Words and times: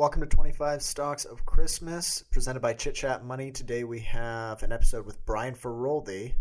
Welcome 0.00 0.22
to 0.22 0.28
25 0.28 0.80
Stocks 0.80 1.26
of 1.26 1.44
Christmas, 1.44 2.24
presented 2.30 2.60
by 2.60 2.72
Chit 2.72 2.94
Chat 2.94 3.22
Money. 3.22 3.50
Today 3.50 3.84
we 3.84 4.00
have 4.00 4.62
an 4.62 4.72
episode 4.72 5.04
with 5.04 5.22
Brian 5.26 5.54
Feroldi, 5.54 6.32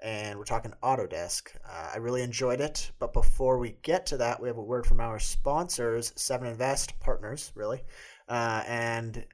and 0.00 0.38
we're 0.38 0.44
talking 0.44 0.72
Autodesk. 0.84 1.48
Uh, 1.68 1.88
I 1.92 1.96
really 1.96 2.22
enjoyed 2.22 2.60
it, 2.60 2.92
but 3.00 3.12
before 3.12 3.58
we 3.58 3.74
get 3.82 4.06
to 4.06 4.18
that, 4.18 4.40
we 4.40 4.46
have 4.46 4.56
a 4.56 4.62
word 4.62 4.86
from 4.86 5.00
our 5.00 5.18
sponsors, 5.18 6.12
Seven 6.14 6.46
Invest 6.46 7.00
partners, 7.00 7.50
really. 7.56 7.82
Uh, 8.28 8.62
and 8.68 9.26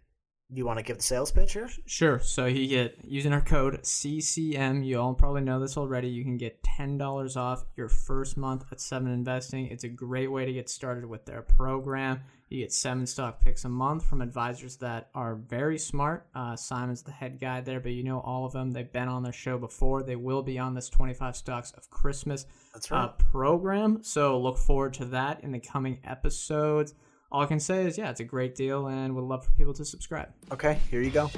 you 0.52 0.66
want 0.66 0.78
to 0.78 0.84
give 0.84 0.98
the 0.98 1.02
sales 1.02 1.32
pitch 1.32 1.54
here? 1.54 1.68
Sure. 1.86 2.18
So 2.18 2.46
you 2.46 2.66
get 2.68 2.98
using 3.02 3.32
our 3.32 3.40
code 3.40 3.84
CCM. 3.84 4.82
You 4.82 5.00
all 5.00 5.14
probably 5.14 5.40
know 5.40 5.58
this 5.58 5.76
already. 5.76 6.08
You 6.08 6.22
can 6.22 6.36
get 6.36 6.62
ten 6.62 6.98
dollars 6.98 7.36
off 7.36 7.64
your 7.76 7.88
first 7.88 8.36
month 8.36 8.64
at 8.70 8.80
Seven 8.80 9.08
Investing. 9.08 9.66
It's 9.68 9.84
a 9.84 9.88
great 9.88 10.30
way 10.30 10.44
to 10.44 10.52
get 10.52 10.68
started 10.68 11.06
with 11.06 11.24
their 11.24 11.42
program. 11.42 12.20
You 12.50 12.60
get 12.60 12.72
seven 12.72 13.06
stock 13.06 13.40
picks 13.40 13.64
a 13.64 13.68
month 13.68 14.04
from 14.04 14.20
advisors 14.20 14.76
that 14.76 15.08
are 15.14 15.34
very 15.34 15.78
smart. 15.78 16.26
Uh, 16.34 16.54
Simon's 16.54 17.02
the 17.02 17.10
head 17.10 17.40
guy 17.40 17.60
there, 17.62 17.80
but 17.80 17.92
you 17.92 18.04
know 18.04 18.20
all 18.20 18.44
of 18.44 18.52
them. 18.52 18.70
They've 18.70 18.92
been 18.92 19.08
on 19.08 19.22
their 19.22 19.32
show 19.32 19.58
before. 19.58 20.02
They 20.02 20.14
will 20.14 20.42
be 20.42 20.58
on 20.58 20.74
this 20.74 20.88
25 20.88 21.34
Stocks 21.36 21.72
of 21.72 21.90
Christmas 21.90 22.46
That's 22.72 22.90
right. 22.90 23.04
uh, 23.04 23.08
program. 23.30 24.04
So 24.04 24.38
look 24.38 24.58
forward 24.58 24.94
to 24.94 25.06
that 25.06 25.42
in 25.42 25.50
the 25.50 25.58
coming 25.58 25.98
episodes. 26.04 26.94
All 27.32 27.40
I 27.42 27.46
can 27.46 27.58
say 27.58 27.84
is, 27.84 27.98
yeah, 27.98 28.10
it's 28.10 28.20
a 28.20 28.24
great 28.24 28.54
deal 28.54 28.86
and 28.86 29.14
would 29.14 29.24
love 29.24 29.44
for 29.44 29.50
people 29.52 29.74
to 29.74 29.84
subscribe. 29.84 30.28
Okay, 30.52 30.78
here 30.90 31.00
you 31.00 31.10
go. 31.10 31.30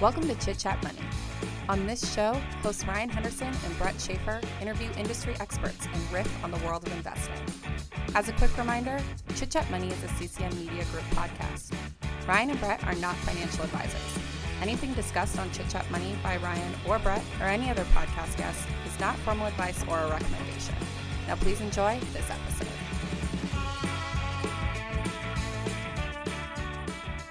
Welcome 0.00 0.28
to 0.28 0.34
Chit 0.34 0.58
Chat 0.58 0.82
Money. 0.82 1.00
On 1.68 1.86
this 1.86 2.12
show, 2.14 2.34
hosts 2.62 2.86
Ryan 2.86 3.08
Henderson 3.08 3.52
and 3.64 3.78
Brett 3.78 3.94
Schafer 3.94 4.44
interview 4.60 4.90
industry 4.98 5.34
experts 5.40 5.86
and 5.92 6.12
riff 6.12 6.44
on 6.44 6.50
the 6.50 6.58
world 6.58 6.86
of 6.86 6.92
investing. 6.92 7.34
As 8.14 8.28
a 8.28 8.32
quick 8.32 8.56
reminder, 8.58 9.00
Chit 9.34 9.50
Chat 9.50 9.70
Money 9.70 9.88
is 9.88 10.02
a 10.04 10.08
CCM 10.08 10.54
Media 10.58 10.84
Group 10.92 11.04
podcast. 11.12 11.72
Ryan 12.28 12.50
and 12.50 12.60
Brett 12.60 12.84
are 12.84 12.94
not 12.96 13.16
financial 13.16 13.64
advisors. 13.64 14.18
Anything 14.60 14.92
discussed 14.94 15.38
on 15.38 15.50
Chit 15.52 15.68
Chat 15.70 15.90
Money 15.90 16.16
by 16.22 16.36
Ryan 16.36 16.74
or 16.86 16.98
Brett 16.98 17.22
or 17.40 17.46
any 17.46 17.70
other 17.70 17.84
podcast 17.94 18.36
guest 18.36 18.68
is 18.96 19.00
not 19.00 19.16
formal 19.18 19.46
advice 19.46 19.82
or 19.88 19.98
a 19.98 20.10
recommendation. 20.10 20.74
Now, 21.26 21.36
please 21.36 21.60
enjoy 21.60 22.00
this 22.12 22.30
episode. 22.30 22.68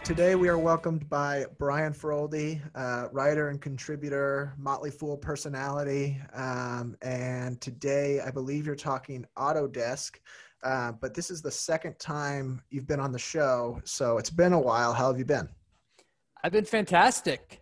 Today 0.04 0.36
we 0.36 0.48
are 0.50 0.60
welcomed 0.60 1.10
by 1.10 1.46
Brian 1.58 1.92
Feroldi, 1.92 2.62
uh, 2.76 3.08
writer 3.12 3.50
and 3.50 3.60
contributor, 3.60 4.54
Motley 4.58 4.92
Fool 4.92 5.18
personality. 5.18 6.22
Um, 6.36 6.96
and 7.02 7.60
today 7.60 8.22
I 8.22 8.30
believe 8.30 8.68
you're 8.68 8.76
talking 8.76 9.26
Autodesk, 9.36 10.18
uh, 10.64 10.92
but 10.92 11.16
this 11.16 11.32
is 11.32 11.42
the 11.42 11.50
second 11.50 11.98
time 11.98 12.62
you've 12.70 12.86
been 12.86 13.00
on 13.00 13.12
the 13.12 13.18
show. 13.18 13.82
So 13.84 14.20
it's 14.20 14.30
been 14.30 14.54
a 14.54 14.60
while. 14.60 14.94
How 14.94 15.08
have 15.08 15.18
you 15.18 15.26
been? 15.26 15.50
I've 16.44 16.52
been 16.52 16.66
fantastic. 16.66 17.60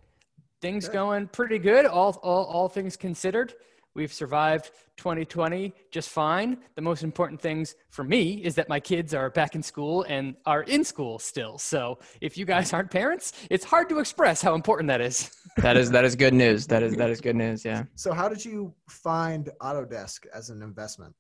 Things 0.62 0.88
Good. 0.88 0.94
going 0.94 1.28
pretty 1.28 1.60
good. 1.60 1.86
All, 1.86 2.20
all, 2.22 2.44
all 2.46 2.68
things 2.68 2.98
considered, 2.98 3.54
we've 3.96 4.14
survived 4.14 4.72
2020 4.98 5.74
just 5.92 6.10
fine. 6.10 6.58
The 6.76 6.82
most 6.82 7.04
important 7.04 7.42
things 7.42 7.76
for 7.90 8.04
me 8.04 8.44
is 8.44 8.56
that 8.56 8.70
my 8.70 8.80
kids 8.80 9.14
are 9.14 9.30
back 9.30 9.56
in 9.56 9.64
school 9.64 10.06
and 10.08 10.36
are 10.46 10.64
in 10.64 10.84
school 10.84 11.20
still. 11.20 11.58
So 11.58 12.00
if 12.22 12.38
you 12.38 12.46
guys 12.46 12.74
aren't 12.74 12.92
parents, 12.92 13.34
it's 13.50 13.66
hard 13.66 13.90
to 13.90 14.00
express 14.00 14.42
how 14.42 14.56
important 14.56 14.88
that 14.88 15.02
is. 15.02 15.32
That 15.58 15.78
is 15.78 15.92
that 15.92 16.04
is 16.04 16.16
good 16.16 16.34
news. 16.34 16.66
That 16.66 16.82
is 16.82 16.96
that 16.96 17.12
is 17.12 17.22
good 17.22 17.36
news. 17.36 17.64
Yeah. 17.64 17.84
So 17.94 18.12
how 18.12 18.28
did 18.28 18.44
you 18.44 18.74
find 18.90 19.52
Autodesk 19.62 20.26
as 20.34 20.50
an 20.50 20.64
investment? 20.64 21.14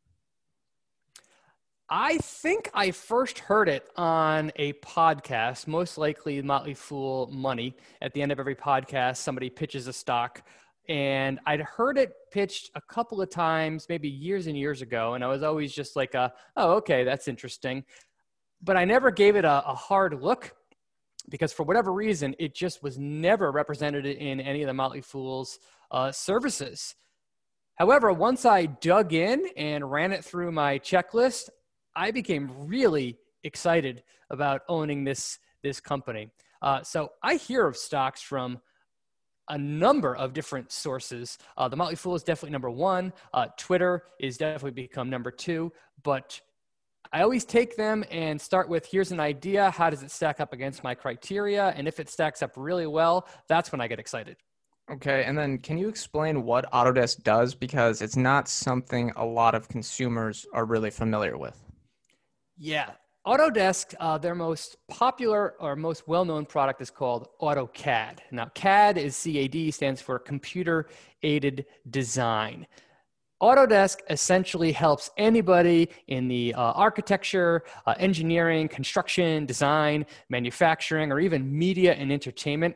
I 1.87 2.17
think 2.17 2.71
I 2.73 2.89
first 2.89 3.37
heard 3.37 3.69
it 3.69 3.87
on 3.95 4.52
a 4.55 4.73
podcast, 4.73 5.67
most 5.67 5.99
likely 5.99 6.41
Motley 6.41 6.73
Fool 6.73 7.30
Money. 7.31 7.75
At 8.02 8.13
the 8.13 8.23
end 8.23 8.31
of 8.31 8.39
every 8.39 8.55
podcast, 8.55 9.17
somebody 9.17 9.52
pitches 9.52 9.87
a 9.87 9.93
stock. 9.93 10.42
And 10.89 11.39
I'd 11.45 11.61
heard 11.61 11.99
it 11.99 12.14
pitched 12.33 12.71
a 12.73 12.82
couple 12.82 13.21
of 13.21 13.30
times, 13.30 13.86
maybe 13.88 14.10
years 14.10 14.48
and 14.48 14.58
years 14.58 14.82
ago. 14.82 15.14
And 15.14 15.23
I 15.23 15.27
was 15.27 15.44
always 15.44 15.71
just 15.71 15.95
like, 15.95 16.16
a, 16.16 16.33
oh, 16.58 16.71
okay, 16.73 17.04
that's 17.04 17.27
interesting. 17.27 17.86
But 18.61 18.76
I 18.76 18.86
never 18.86 19.11
gave 19.11 19.36
it 19.36 19.45
a, 19.45 19.66
a 19.70 19.76
hard 19.76 20.21
look 20.21 20.55
because 21.30 21.54
for 21.54 21.64
whatever 21.64 21.93
reason, 21.93 22.36
it 22.39 22.55
just 22.55 22.82
was 22.82 22.98
never 22.98 23.52
represented 23.52 24.05
in 24.05 24.42
any 24.42 24.64
of 24.64 24.67
the 24.67 24.73
Motley 24.73 25.02
Fool's 25.02 25.60
uh, 25.92 26.11
services. 26.11 26.95
However, 27.76 28.11
once 28.11 28.45
I 28.45 28.66
dug 28.66 29.14
in 29.14 29.48
and 29.55 29.89
ran 29.89 30.11
it 30.11 30.26
through 30.26 30.52
my 30.52 30.80
checklist, 30.80 31.49
I 31.95 32.11
became 32.11 32.52
really 32.67 33.17
excited 33.43 34.04
about 34.30 34.61
owning 34.67 35.04
this 35.04 35.38
this 35.61 35.80
company. 35.80 36.30
Uh, 36.61 36.82
so 36.82 37.11
I 37.22 37.36
hear 37.36 37.67
of 37.67 37.77
stocks 37.77 38.22
from 38.22 38.60
a 39.49 39.58
number 39.58 40.15
of 40.15 40.33
different 40.33 40.71
sources. 40.71 41.37
Uh, 41.58 41.67
the 41.67 41.76
Motley 41.76 41.95
Fool 41.95 42.15
is 42.15 42.23
definitely 42.23 42.52
number 42.52 42.70
one. 42.70 43.14
Uh, 43.33 43.48
Twitter 43.58 44.04
is 44.20 44.37
definitely 44.37 44.71
become 44.71 45.09
number 45.09 45.31
two. 45.31 45.71
But 46.04 46.39
I 47.11 47.21
always 47.21 47.45
take 47.45 47.76
them 47.76 48.04
and 48.09 48.39
start 48.39 48.70
with 48.70 48.86
here's 48.86 49.11
an 49.11 49.20
idea. 49.20 49.70
How 49.70 49.89
does 49.89 50.02
it 50.02 50.11
stack 50.11 50.39
up 50.39 50.54
against 50.54 50.83
my 50.83 50.95
criteria? 50.95 51.73
And 51.76 51.87
if 51.87 51.99
it 51.99 52.09
stacks 52.09 52.42
up 52.42 52.54
really 52.55 52.87
well, 52.87 53.27
that's 53.48 53.71
when 53.71 53.81
I 53.81 53.87
get 53.87 53.99
excited. 53.99 54.37
Okay, 54.92 55.23
and 55.23 55.37
then 55.37 55.60
can 55.60 55.77
you 55.77 55.87
explain 55.87 56.43
what 56.43 56.70
Autodesk 56.73 57.23
does 57.23 57.55
because 57.55 58.02
it's 58.02 58.17
not 58.17 58.49
something 58.49 59.14
a 59.15 59.25
lot 59.25 59.55
of 59.55 59.70
consumers 59.70 60.45
are 60.54 60.65
really 60.65 60.89
familiar 60.89 61.37
with? 61.37 61.58
Yeah. 62.58 62.92
Autodesk, 63.26 63.95
uh, 64.02 64.17
their 64.17 64.36
most 64.36 64.76
popular 64.89 65.56
or 65.61 65.78
most 65.78 66.10
well 66.10 66.26
known 66.26 66.45
product 66.45 66.82
is 66.82 66.89
called 66.89 67.30
AutoCAD. 67.42 68.20
Now, 68.32 68.52
CAD 68.54 68.98
is 68.98 69.16
CAD, 69.23 69.73
stands 69.73 70.02
for 70.02 70.20
Computer 70.20 70.89
Aided 71.22 71.66
Design. 71.89 72.67
Autodesk 73.42 74.00
essentially 74.10 74.73
helps 74.73 75.10
anybody 75.17 75.89
in 76.08 76.28
the 76.28 76.54
uh, 76.54 76.61
architecture, 76.73 77.64
uh, 77.86 77.94
engineering, 77.98 78.67
construction, 78.67 79.45
design, 79.45 80.05
manufacturing, 80.30 81.10
or 81.10 81.22
even 81.22 81.58
media 81.58 81.94
and 81.94 82.11
entertainment 82.11 82.76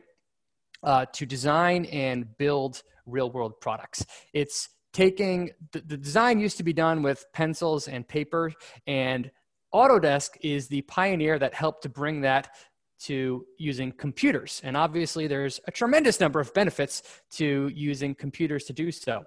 uh, 0.82 1.04
to 1.12 1.26
design 1.26 1.84
and 1.86 2.26
build 2.38 2.82
real 3.04 3.30
world 3.30 3.60
products. 3.60 4.04
It's 4.32 4.70
taking 4.94 5.50
the, 5.72 5.80
the 5.80 5.96
design 5.98 6.40
used 6.40 6.56
to 6.56 6.62
be 6.62 6.72
done 6.72 7.02
with 7.02 7.26
pencils 7.34 7.86
and 7.86 8.08
paper, 8.08 8.52
and 8.86 9.30
Autodesk 9.74 10.30
is 10.40 10.68
the 10.68 10.82
pioneer 10.82 11.38
that 11.38 11.54
helped 11.54 11.82
to 11.82 11.88
bring 11.88 12.20
that 12.22 12.56
to 13.00 13.46
using 13.58 13.92
computers. 13.92 14.60
And 14.64 14.76
obviously, 14.76 15.26
there's 15.26 15.60
a 15.66 15.70
tremendous 15.70 16.20
number 16.20 16.40
of 16.40 16.52
benefits 16.54 17.02
to 17.32 17.70
using 17.74 18.14
computers 18.14 18.64
to 18.64 18.72
do 18.72 18.90
so. 18.90 19.24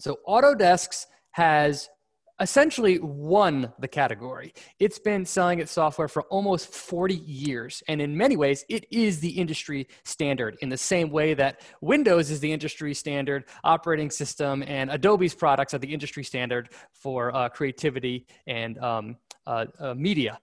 So, 0.00 0.18
Autodesk 0.26 1.06
has 1.32 1.88
essentially 2.40 2.98
won 3.00 3.72
the 3.78 3.88
category. 3.88 4.54
It's 4.78 4.98
been 4.98 5.24
selling 5.24 5.58
its 5.58 5.72
software 5.72 6.08
for 6.08 6.22
almost 6.24 6.72
40 6.72 7.14
years. 7.14 7.82
And 7.88 8.00
in 8.00 8.16
many 8.16 8.36
ways, 8.36 8.64
it 8.68 8.86
is 8.90 9.20
the 9.20 9.30
industry 9.30 9.88
standard 10.04 10.56
in 10.60 10.68
the 10.68 10.76
same 10.76 11.10
way 11.10 11.34
that 11.34 11.60
Windows 11.80 12.30
is 12.30 12.40
the 12.40 12.52
industry 12.52 12.94
standard 12.94 13.44
operating 13.64 14.10
system 14.10 14.62
and 14.66 14.90
Adobe's 14.90 15.34
products 15.34 15.74
are 15.74 15.78
the 15.78 15.92
industry 15.92 16.24
standard 16.24 16.70
for 16.92 17.34
uh, 17.34 17.48
creativity 17.48 18.26
and 18.46 18.78
um, 18.78 19.16
uh, 19.46 19.66
uh, 19.80 19.94
media. 19.94 20.38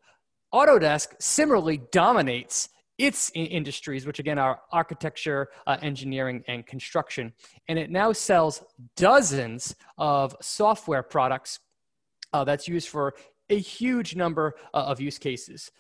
Autodesk 0.54 1.10
similarly 1.20 1.82
dominates 1.92 2.70
its 2.98 3.30
industries, 3.36 4.06
which 4.06 4.20
again 4.20 4.40
are 4.40 4.62
architecture, 4.72 5.50
uh, 5.68 5.78
engineering, 5.82 6.44
and 6.48 6.66
construction. 6.66 7.34
And 7.68 7.78
it 7.78 7.90
now 7.90 8.14
sells 8.14 8.64
dozens 8.96 9.76
of 9.98 10.36
software 10.42 11.04
products 11.04 11.60
uh, 12.36 12.44
that's 12.44 12.68
used 12.68 12.90
for 12.90 13.14
a 13.50 13.58
huge 13.58 14.16
number 14.16 14.56
uh, 14.74 14.92
of 14.92 15.00
use 15.00 15.18
cases. 15.18 15.72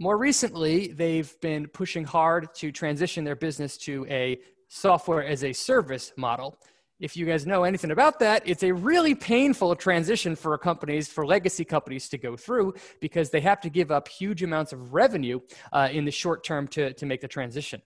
More 0.00 0.18
recently, 0.18 0.88
they've 0.88 1.32
been 1.40 1.68
pushing 1.68 2.04
hard 2.04 2.52
to 2.56 2.72
transition 2.72 3.22
their 3.24 3.36
business 3.36 3.76
to 3.78 4.04
a 4.10 4.40
software 4.68 5.24
as 5.24 5.44
a 5.44 5.52
service 5.52 6.12
model. 6.16 6.58
If 6.98 7.16
you 7.16 7.26
guys 7.26 7.46
know 7.46 7.62
anything 7.62 7.92
about 7.92 8.18
that, 8.20 8.42
it's 8.44 8.64
a 8.64 8.72
really 8.72 9.14
painful 9.14 9.76
transition 9.76 10.34
for 10.34 10.56
companies, 10.58 11.06
for 11.06 11.24
legacy 11.24 11.64
companies 11.64 12.08
to 12.08 12.18
go 12.18 12.36
through 12.36 12.74
because 13.00 13.30
they 13.30 13.40
have 13.40 13.60
to 13.60 13.70
give 13.70 13.92
up 13.92 14.08
huge 14.08 14.42
amounts 14.42 14.72
of 14.72 14.94
revenue 14.94 15.38
uh, 15.72 15.88
in 15.92 16.04
the 16.04 16.10
short 16.10 16.42
term 16.42 16.66
to, 16.68 16.92
to 16.94 17.06
make 17.06 17.20
the 17.20 17.28
transition. 17.28 17.80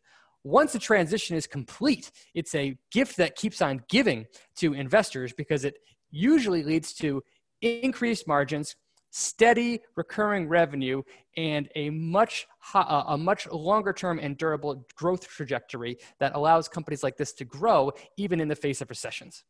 Once 0.44 0.72
the 0.72 0.78
transition 0.78 1.37
is 1.37 1.46
complete, 1.46 2.11
it's 2.32 2.54
a 2.54 2.76
gift 2.90 3.16
that 3.19 3.37
keeps 3.37 3.61
on 3.61 3.82
giving 3.88 4.25
to 4.56 4.72
investors 4.72 5.32
because 5.34 5.64
it 5.64 5.75
usually 6.11 6.62
leads 6.62 6.93
to 6.94 7.22
increased 7.62 8.26
margins, 8.26 8.76
steady 9.10 9.81
recurring 9.96 10.49
revenue, 10.49 11.02
and 11.37 11.69
a 11.75 11.90
much 11.90 12.46
uh, 12.75 13.05
a 13.08 13.19
much 13.19 13.46
longer 13.49 13.93
term 13.93 14.19
and 14.19 14.37
durable 14.37 14.87
growth 14.94 15.26
trajectory 15.26 15.96
that 16.20 16.34
allows 16.34 16.69
companies 16.69 17.02
like 17.02 17.16
this 17.16 17.32
to 17.32 17.44
grow 17.44 17.90
even 18.16 18.40
in 18.40 18.49
the 18.49 18.56
face 18.56 18.81
of 18.81 18.90
recessions. 18.90 19.44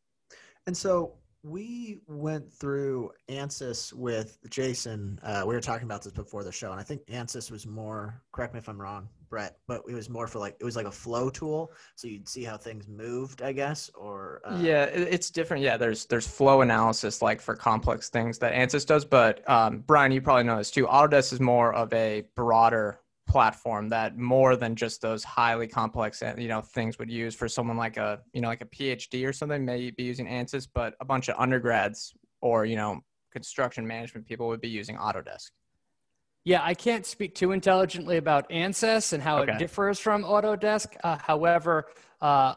And 0.67 0.77
so 0.77 1.15
we 1.43 2.01
went 2.07 2.53
through 2.53 3.13
ANSYS 3.29 3.93
with 3.93 4.39
Jason. 4.51 5.21
Uh, 5.23 5.45
we 5.47 5.55
were 5.55 5.61
talking 5.61 5.85
about 5.85 6.03
this 6.03 6.13
before 6.13 6.43
the 6.43 6.53
show, 6.53 6.73
and 6.73 6.81
I 6.81 6.83
think 6.83 7.07
ANSYS 7.07 7.51
was 7.51 7.67
more. 7.67 8.23
Correct 8.33 8.55
me 8.55 8.59
if 8.59 8.69
I'm 8.69 8.81
wrong, 8.81 9.09
Brett, 9.31 9.59
but 9.67 9.83
it 9.89 9.95
was 9.95 10.11
more 10.11 10.27
for 10.27 10.39
like 10.41 10.57
it 10.61 10.65
was 10.65 10.77
like 10.77 10.87
a 10.87 10.91
flow 10.93 11.31
tool, 11.31 11.73
so 11.95 12.09
you'd 12.09 12.29
see 12.29 12.43
how 12.43 12.57
things 12.57 12.89
moved, 12.89 13.43
I 13.43 13.53
guess. 13.53 13.91
Or 13.95 14.41
uh... 14.45 14.59
yeah, 14.61 14.85
it's 14.85 15.31
different. 15.31 15.63
Yeah, 15.63 15.77
there's 15.77 16.07
there's 16.07 16.27
flow 16.27 16.63
analysis 16.63 17.23
like 17.23 17.41
for 17.41 17.55
complex 17.55 18.09
things 18.09 18.39
that 18.39 18.53
ANSYS 18.53 18.87
does, 18.87 19.05
but 19.05 19.49
um, 19.49 19.85
Brian, 19.87 20.13
you 20.13 20.21
probably 20.21 20.45
know 20.45 20.59
this 20.59 20.71
too. 20.71 20.87
Autodesk 20.87 21.33
is 21.33 21.41
more 21.41 21.73
of 21.73 21.93
a 21.93 22.25
broader 22.35 23.01
platform 23.29 23.91
that 23.91 24.17
more 24.17 24.57
than 24.57 24.75
just 24.75 25.03
those 25.03 25.23
highly 25.23 25.67
complex 25.67 26.23
uh, 26.23 26.35
you 26.39 26.49
know 26.49 26.61
things 26.61 26.99
would 26.99 27.11
use 27.11 27.35
for 27.35 27.47
someone 27.47 27.77
like 27.77 27.97
a 27.97 28.21
you 28.33 28.41
know 28.41 28.49
like 28.49 28.63
a 28.63 28.67
phd 28.67 29.27
or 29.27 29.33
something 29.33 29.65
may 29.65 29.91
be 29.91 30.03
using 30.03 30.27
ansys 30.27 30.67
but 30.73 30.95
a 31.01 31.05
bunch 31.05 31.29
of 31.29 31.37
undergrads 31.39 32.15
or 32.41 32.65
you 32.65 32.75
know 32.75 33.01
construction 33.31 33.87
management 33.87 34.27
people 34.27 34.49
would 34.49 34.61
be 34.61 34.69
using 34.69 34.97
autodesk 34.97 35.51
yeah 36.45 36.61
i 36.63 36.73
can't 36.73 37.05
speak 37.05 37.35
too 37.35 37.53
intelligently 37.53 38.17
about 38.17 38.49
ansys 38.51 39.13
and 39.13 39.23
how 39.23 39.43
okay. 39.43 39.53
it 39.53 39.59
differs 39.59 39.99
from 39.99 40.25
autodesk 40.25 40.97
uh, 41.05 41.19
however 41.21 41.87
uh, 42.23 42.25
uh, 42.25 42.55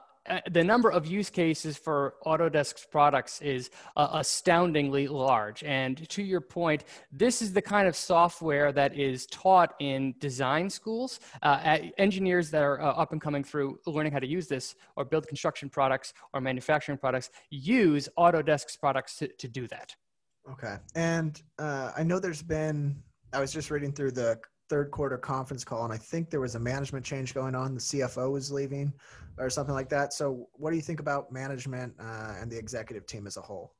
the 0.51 0.63
number 0.63 0.89
of 0.89 1.07
use 1.07 1.29
cases 1.29 1.77
for 1.77 2.15
Autodesk's 2.25 2.85
products 2.85 3.41
is 3.41 3.71
uh, 3.95 4.09
astoundingly 4.13 5.07
large. 5.07 5.63
And 5.63 6.07
to 6.09 6.21
your 6.21 6.41
point, 6.41 6.83
this 7.11 7.41
is 7.41 7.53
the 7.53 7.61
kind 7.61 7.87
of 7.87 7.95
software 7.95 8.71
that 8.71 8.95
is 8.95 9.25
taught 9.27 9.73
in 9.79 10.13
design 10.19 10.69
schools. 10.69 11.19
Uh, 11.41 11.79
engineers 11.97 12.51
that 12.51 12.61
are 12.61 12.81
uh, 12.81 12.91
up 12.91 13.11
and 13.11 13.21
coming 13.21 13.43
through 13.43 13.79
learning 13.87 14.11
how 14.11 14.19
to 14.19 14.27
use 14.27 14.47
this 14.47 14.75
or 14.95 15.05
build 15.05 15.27
construction 15.27 15.69
products 15.69 16.13
or 16.33 16.41
manufacturing 16.41 16.97
products 16.97 17.31
use 17.49 18.07
Autodesk's 18.17 18.77
products 18.77 19.17
to, 19.17 19.27
to 19.27 19.47
do 19.47 19.67
that. 19.67 19.95
Okay. 20.51 20.75
And 20.95 21.41
uh, 21.59 21.91
I 21.95 22.03
know 22.03 22.19
there's 22.19 22.43
been, 22.43 23.01
I 23.33 23.39
was 23.39 23.51
just 23.51 23.71
reading 23.71 23.91
through 23.91 24.11
the 24.11 24.39
third 24.71 24.89
quarter 24.89 25.17
conference 25.17 25.65
call, 25.65 25.83
and 25.83 25.91
I 25.91 25.97
think 25.97 26.29
there 26.29 26.39
was 26.39 26.55
a 26.55 26.59
management 26.59 27.03
change 27.05 27.33
going 27.33 27.55
on. 27.55 27.75
The 27.75 27.81
CFO 27.81 28.31
was 28.31 28.53
leaving, 28.53 28.93
or 29.37 29.49
something 29.49 29.75
like 29.75 29.89
that. 29.89 30.13
So, 30.13 30.47
what 30.53 30.69
do 30.69 30.77
you 30.77 30.81
think 30.81 31.01
about 31.01 31.29
management 31.29 31.93
uh, 31.99 32.35
and 32.39 32.49
the 32.49 32.57
executive 32.57 33.05
team 33.05 33.27
as 33.27 33.35
a 33.35 33.41
whole? 33.41 33.73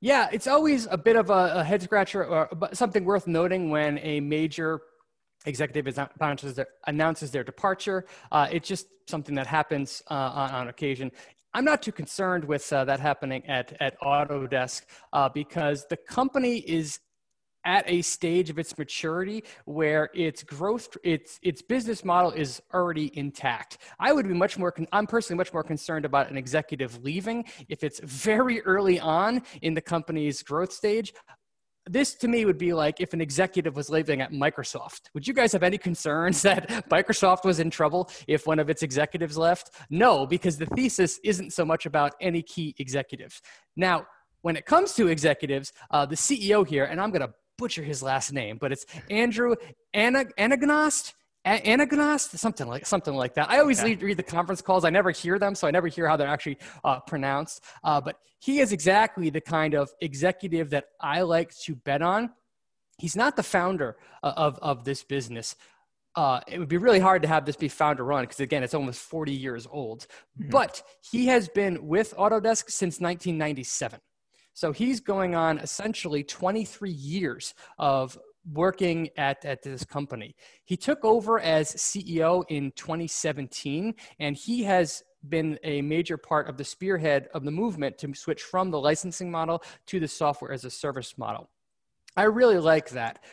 Yeah, 0.00 0.30
it's 0.32 0.46
always 0.46 0.88
a 0.90 0.96
bit 0.96 1.16
of 1.16 1.28
a, 1.28 1.42
a 1.56 1.64
head 1.64 1.82
scratcher 1.82 2.24
or 2.24 2.48
something 2.72 3.04
worth 3.04 3.26
noting 3.26 3.68
when 3.68 3.98
a 3.98 4.20
major 4.20 4.80
executive 5.44 5.86
announces 6.18 6.54
their, 6.54 6.68
announces 6.86 7.30
their 7.30 7.44
departure. 7.44 8.06
Uh, 8.32 8.48
it's 8.50 8.66
just 8.66 8.86
something 9.06 9.34
that 9.34 9.46
happens 9.46 10.02
uh, 10.10 10.14
on, 10.14 10.50
on, 10.50 10.68
occasion. 10.68 11.12
I'm 11.52 11.66
not 11.66 11.82
too 11.82 11.92
concerned 11.92 12.44
with 12.44 12.72
uh, 12.72 12.86
that 12.86 13.00
happening 13.00 13.46
at, 13.46 13.76
at 13.80 14.00
Autodesk 14.00 14.82
uh, 15.12 15.28
because 15.28 15.84
the 15.90 15.98
company 15.98 16.58
is 16.60 17.00
at 17.64 17.84
a 17.86 18.02
stage 18.02 18.50
of 18.50 18.58
its 18.58 18.76
maturity 18.76 19.44
where 19.64 20.10
its 20.14 20.42
growth 20.42 20.96
its 21.02 21.38
its 21.42 21.62
business 21.62 22.04
model 22.04 22.30
is 22.30 22.60
already 22.74 23.16
intact 23.18 23.78
i 23.98 24.12
would 24.12 24.26
be 24.26 24.34
much 24.34 24.58
more 24.58 24.74
i'm 24.92 25.06
personally 25.06 25.38
much 25.38 25.52
more 25.52 25.62
concerned 25.62 26.04
about 26.04 26.30
an 26.30 26.36
executive 26.36 27.02
leaving 27.02 27.44
if 27.68 27.82
it's 27.84 28.00
very 28.00 28.60
early 28.62 28.98
on 29.00 29.42
in 29.62 29.74
the 29.74 29.80
company's 29.80 30.42
growth 30.42 30.72
stage 30.72 31.12
this 31.86 32.14
to 32.14 32.28
me 32.28 32.44
would 32.44 32.58
be 32.58 32.72
like 32.72 33.00
if 33.00 33.12
an 33.12 33.20
executive 33.20 33.74
was 33.74 33.90
leaving 33.90 34.20
at 34.20 34.30
Microsoft. 34.30 35.10
Would 35.14 35.26
you 35.26 35.34
guys 35.34 35.52
have 35.52 35.62
any 35.62 35.78
concerns 35.78 36.42
that 36.42 36.68
Microsoft 36.88 37.44
was 37.44 37.58
in 37.58 37.70
trouble 37.70 38.10
if 38.28 38.46
one 38.46 38.58
of 38.58 38.70
its 38.70 38.82
executives 38.82 39.36
left? 39.36 39.70
No, 39.90 40.26
because 40.26 40.58
the 40.58 40.66
thesis 40.66 41.18
isn't 41.24 41.52
so 41.52 41.64
much 41.64 41.86
about 41.86 42.14
any 42.20 42.42
key 42.42 42.74
executives. 42.78 43.42
Now, 43.76 44.06
when 44.42 44.56
it 44.56 44.66
comes 44.66 44.94
to 44.94 45.08
executives, 45.08 45.72
uh, 45.90 46.04
the 46.04 46.16
CEO 46.16 46.66
here, 46.66 46.84
and 46.84 47.00
I'm 47.00 47.10
going 47.10 47.22
to 47.22 47.32
butcher 47.58 47.82
his 47.82 48.02
last 48.02 48.32
name, 48.32 48.58
but 48.60 48.72
it's 48.72 48.86
Andrew 49.10 49.54
Anagnost. 49.94 51.14
Anagnost, 51.44 52.38
something 52.38 52.68
like 52.68 52.86
something 52.86 53.14
like 53.14 53.34
that. 53.34 53.50
I 53.50 53.58
always 53.58 53.80
okay. 53.80 53.90
read, 53.90 54.02
read, 54.02 54.16
the 54.16 54.22
conference 54.22 54.62
calls. 54.62 54.84
I 54.84 54.90
never 54.90 55.10
hear 55.10 55.40
them, 55.40 55.56
so 55.56 55.66
I 55.66 55.72
never 55.72 55.88
hear 55.88 56.06
how 56.06 56.16
they're 56.16 56.28
actually 56.28 56.58
uh, 56.84 57.00
pronounced. 57.00 57.64
Uh, 57.82 58.00
but 58.00 58.16
he 58.38 58.60
is 58.60 58.72
exactly 58.72 59.28
the 59.28 59.40
kind 59.40 59.74
of 59.74 59.90
executive 60.00 60.70
that 60.70 60.84
I 61.00 61.22
like 61.22 61.52
to 61.64 61.74
bet 61.74 62.00
on. 62.00 62.30
He's 62.98 63.16
not 63.16 63.34
the 63.34 63.42
founder 63.42 63.96
uh, 64.22 64.34
of 64.36 64.58
of 64.60 64.84
this 64.84 65.02
business. 65.02 65.56
Uh, 66.14 66.40
it 66.46 66.58
would 66.58 66.68
be 66.68 66.76
really 66.76 67.00
hard 67.00 67.22
to 67.22 67.28
have 67.28 67.44
this 67.44 67.56
be 67.56 67.68
founder 67.68 68.04
run 68.04 68.22
because 68.24 68.38
again, 68.38 68.62
it's 68.62 68.74
almost 68.74 69.00
40 69.00 69.32
years 69.32 69.66
old. 69.68 70.06
Mm-hmm. 70.38 70.50
But 70.50 70.82
he 71.10 71.26
has 71.26 71.48
been 71.48 71.88
with 71.88 72.14
Autodesk 72.16 72.70
since 72.70 73.00
1997. 73.00 73.98
So 74.54 74.72
he's 74.72 75.00
going 75.00 75.34
on 75.34 75.58
essentially 75.58 76.22
23 76.24 76.90
years 76.90 77.54
of 77.78 78.18
working 78.52 79.08
at, 79.16 79.44
at 79.44 79.62
this 79.62 79.84
company. 79.84 80.34
He 80.64 80.76
took 80.76 81.04
over 81.04 81.40
as 81.40 81.72
CEO 81.74 82.44
in 82.48 82.72
2017, 82.72 83.94
and 84.18 84.36
he 84.36 84.64
has 84.64 85.02
been 85.28 85.58
a 85.62 85.80
major 85.82 86.16
part 86.16 86.48
of 86.48 86.56
the 86.56 86.64
spearhead 86.64 87.28
of 87.32 87.44
the 87.44 87.50
movement 87.50 87.96
to 87.98 88.12
switch 88.14 88.42
from 88.42 88.70
the 88.70 88.80
licensing 88.80 89.30
model 89.30 89.62
to 89.86 90.00
the 90.00 90.08
software 90.08 90.52
as 90.52 90.64
a 90.64 90.70
service 90.70 91.16
model. 91.16 91.48
I 92.16 92.24
really 92.24 92.58
like 92.58 92.90
that. 92.90 93.24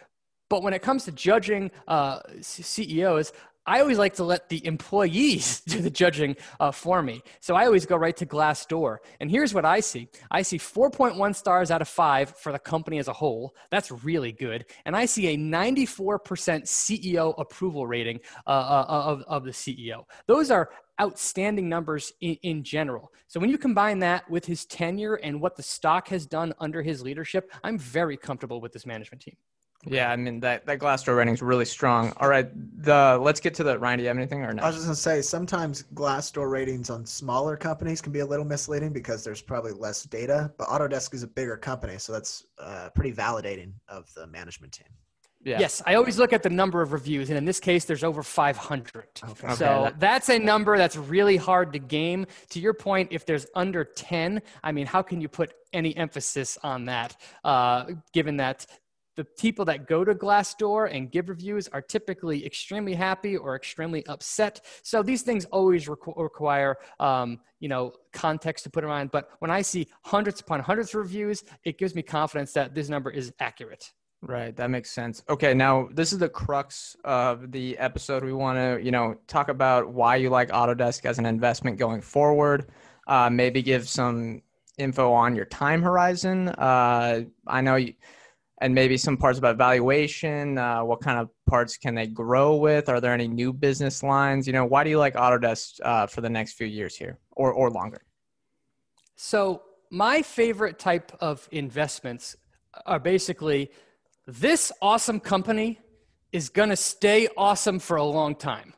But 0.49 0.63
when 0.63 0.73
it 0.73 0.81
comes 0.81 1.05
to 1.05 1.11
judging 1.11 1.71
uh, 1.87 2.19
CEOs, 2.41 3.33
I 3.69 3.81
always 3.81 3.99
like 3.99 4.15
to 4.15 4.23
let 4.23 4.49
the 4.49 4.65
employees 4.65 5.61
do 5.67 5.79
the 5.79 5.91
judging 5.91 6.35
uh, 6.59 6.71
for 6.71 7.03
me. 7.03 7.21
So 7.39 7.53
I 7.53 7.67
always 7.67 7.85
go 7.85 7.97
right 7.97 8.17
to 8.17 8.25
Glassdoor. 8.25 8.97
And 9.19 9.29
here's 9.29 9.53
what 9.53 9.63
I 9.63 9.79
see 9.79 10.09
I 10.31 10.41
see 10.41 10.57
4.1 10.57 11.35
stars 11.35 11.69
out 11.69 11.81
of 11.81 11.87
five 11.87 12.35
for 12.35 12.51
the 12.51 12.57
company 12.57 12.97
as 12.97 13.07
a 13.07 13.13
whole. 13.13 13.55
That's 13.69 13.91
really 14.03 14.31
good. 14.31 14.65
And 14.85 14.95
I 14.95 15.05
see 15.05 15.27
a 15.27 15.37
94% 15.37 16.19
CEO 16.63 17.35
approval 17.37 17.85
rating 17.85 18.21
uh, 18.47 18.49
uh, 18.49 18.85
of, 18.87 19.23
of 19.27 19.43
the 19.43 19.51
CEO. 19.51 20.05
Those 20.25 20.49
are 20.49 20.71
outstanding 20.99 21.69
numbers 21.69 22.11
in, 22.21 22.37
in, 22.41 22.63
general. 22.63 23.11
So 23.27 23.39
when 23.39 23.51
you 23.51 23.57
combine 23.57 23.99
that 23.99 24.29
with 24.29 24.45
his 24.45 24.65
tenure 24.65 25.15
and 25.15 25.39
what 25.39 25.55
the 25.55 25.63
stock 25.63 26.07
has 26.09 26.25
done 26.25 26.53
under 26.59 26.81
his 26.81 27.03
leadership, 27.03 27.51
I'm 27.63 27.77
very 27.77 28.17
comfortable 28.17 28.59
with 28.59 28.73
this 28.73 28.85
management 28.85 29.21
team. 29.21 29.37
Yeah, 29.85 30.11
I 30.11 30.17
mean 30.17 30.41
that 30.41 30.65
that 30.65 30.79
Glassdoor 30.79 31.15
rating 31.15 31.33
is 31.33 31.41
really 31.41 31.65
strong. 31.65 32.11
All 32.17 32.27
right, 32.27 32.49
the 32.83 33.17
let's 33.21 33.39
get 33.39 33.53
to 33.55 33.63
the 33.63 33.79
Ryan. 33.79 33.99
Do 33.99 34.03
you 34.03 34.07
have 34.09 34.17
anything 34.17 34.43
or 34.43 34.53
no? 34.53 34.61
I 34.61 34.67
was 34.67 34.75
just 34.75 34.87
gonna 34.87 34.95
say 34.95 35.21
sometimes 35.21 35.83
Glassdoor 35.93 36.51
ratings 36.51 36.89
on 36.89 37.05
smaller 37.05 37.55
companies 37.55 38.01
can 38.01 38.11
be 38.11 38.19
a 38.19 38.25
little 38.25 38.45
misleading 38.45 38.91
because 38.91 39.23
there's 39.23 39.41
probably 39.41 39.71
less 39.71 40.03
data. 40.03 40.51
But 40.57 40.67
Autodesk 40.67 41.13
is 41.13 41.23
a 41.23 41.27
bigger 41.27 41.55
company, 41.55 41.97
so 41.97 42.11
that's 42.11 42.45
uh, 42.59 42.89
pretty 42.93 43.13
validating 43.13 43.71
of 43.87 44.13
the 44.15 44.27
management 44.27 44.73
team. 44.73 44.87
Yeah. 45.41 45.59
Yes, 45.59 45.81
I 45.85 45.95
always 45.95 46.19
look 46.19 46.33
at 46.33 46.43
the 46.43 46.49
number 46.49 46.81
of 46.81 46.91
reviews, 46.91 47.29
and 47.29 47.37
in 47.37 47.45
this 47.45 47.61
case, 47.61 47.85
there's 47.85 48.03
over 48.03 48.21
500. 48.21 49.05
Okay. 49.23 49.53
So 49.55 49.89
that's 49.97 50.27
a 50.27 50.37
number 50.37 50.77
that's 50.77 50.97
really 50.97 51.37
hard 51.37 51.71
to 51.71 51.79
game. 51.79 52.27
To 52.49 52.59
your 52.59 52.73
point, 52.73 53.07
if 53.11 53.25
there's 53.25 53.47
under 53.55 53.85
10, 53.85 54.41
I 54.61 54.73
mean, 54.73 54.85
how 54.85 55.01
can 55.01 55.21
you 55.21 55.29
put 55.29 55.53
any 55.71 55.95
emphasis 55.95 56.57
on 56.61 56.85
that, 56.85 57.15
uh, 57.45 57.85
given 58.11 58.35
that 58.37 58.65
the 59.19 59.25
people 59.25 59.65
that 59.65 59.85
go 59.85 60.05
to 60.05 60.15
Glassdoor 60.15 60.89
and 60.95 61.11
give 61.11 61.27
reviews 61.27 61.67
are 61.67 61.81
typically 61.81 62.45
extremely 62.45 62.93
happy 62.93 63.35
or 63.35 63.53
extremely 63.53 64.05
upset. 64.07 64.61
So 64.81 65.03
these 65.03 65.23
things 65.23 65.43
always 65.51 65.87
requ- 65.87 66.15
require, 66.15 66.77
um, 67.01 67.41
you 67.59 67.67
know, 67.67 67.91
context 68.13 68.63
to 68.63 68.69
put 68.69 68.85
around. 68.85 69.11
But 69.11 69.31
when 69.39 69.51
I 69.51 69.61
see 69.61 69.89
hundreds 70.03 70.39
upon 70.39 70.61
hundreds 70.61 70.91
of 70.91 71.01
reviews, 71.01 71.43
it 71.65 71.77
gives 71.77 71.95
me 71.95 72.01
confidence 72.01 72.53
that 72.53 72.73
this 72.73 72.87
number 72.87 73.11
is 73.11 73.33
accurate. 73.41 73.91
Right, 74.21 74.55
that 74.55 74.69
makes 74.69 74.89
sense. 74.89 75.21
Okay, 75.27 75.53
now 75.53 75.89
this 75.91 76.13
is 76.13 76.19
the 76.19 76.29
crux 76.29 76.95
of 77.03 77.51
the 77.51 77.77
episode. 77.77 78.23
We 78.23 78.31
want 78.31 78.57
to, 78.57 78.81
you 78.81 78.91
know, 78.91 79.17
talk 79.27 79.49
about 79.49 79.89
why 79.89 80.15
you 80.15 80.29
like 80.29 80.47
Autodesk 80.47 81.03
as 81.03 81.19
an 81.19 81.25
investment 81.25 81.77
going 81.77 81.99
forward. 81.99 82.67
Uh, 83.05 83.29
maybe 83.29 83.61
give 83.61 83.89
some 83.89 84.43
info 84.77 85.11
on 85.11 85.35
your 85.35 85.45
time 85.45 85.81
horizon. 85.81 86.47
Uh, 86.47 87.23
I 87.45 87.59
know 87.59 87.75
you 87.75 87.95
and 88.61 88.73
maybe 88.73 88.97
some 88.97 89.17
parts 89.17 89.39
about 89.39 89.57
valuation. 89.57 90.57
Uh, 90.57 90.83
what 90.83 91.01
kind 91.01 91.17
of 91.19 91.29
parts 91.47 91.77
can 91.77 91.95
they 91.95 92.07
grow 92.07 92.55
with? 92.55 92.89
Are 92.89 92.99
there 92.99 93.13
any 93.13 93.27
new 93.27 93.53
business 93.53 94.03
lines? 94.03 94.47
You 94.47 94.53
know, 94.53 94.65
why 94.65 94.83
do 94.83 94.89
you 94.89 94.97
like 94.97 95.15
Autodesk 95.15 95.79
uh, 95.83 96.07
for 96.07 96.21
the 96.21 96.29
next 96.29 96.53
few 96.53 96.67
years 96.67 96.95
here 96.95 97.17
or, 97.31 97.53
or 97.53 97.69
longer? 97.69 98.01
So, 99.15 99.63
my 99.91 100.21
favorite 100.21 100.77
type 100.77 101.11
of 101.19 101.47
investments 101.51 102.35
are 102.85 102.99
basically 102.99 103.71
this 104.27 104.71
awesome 104.81 105.19
company 105.19 105.79
is 106.31 106.49
going 106.49 106.69
to 106.69 106.75
stay 106.75 107.27
awesome 107.35 107.79
for 107.79 107.97
a 107.97 108.03
long 108.03 108.35
time. 108.35 108.73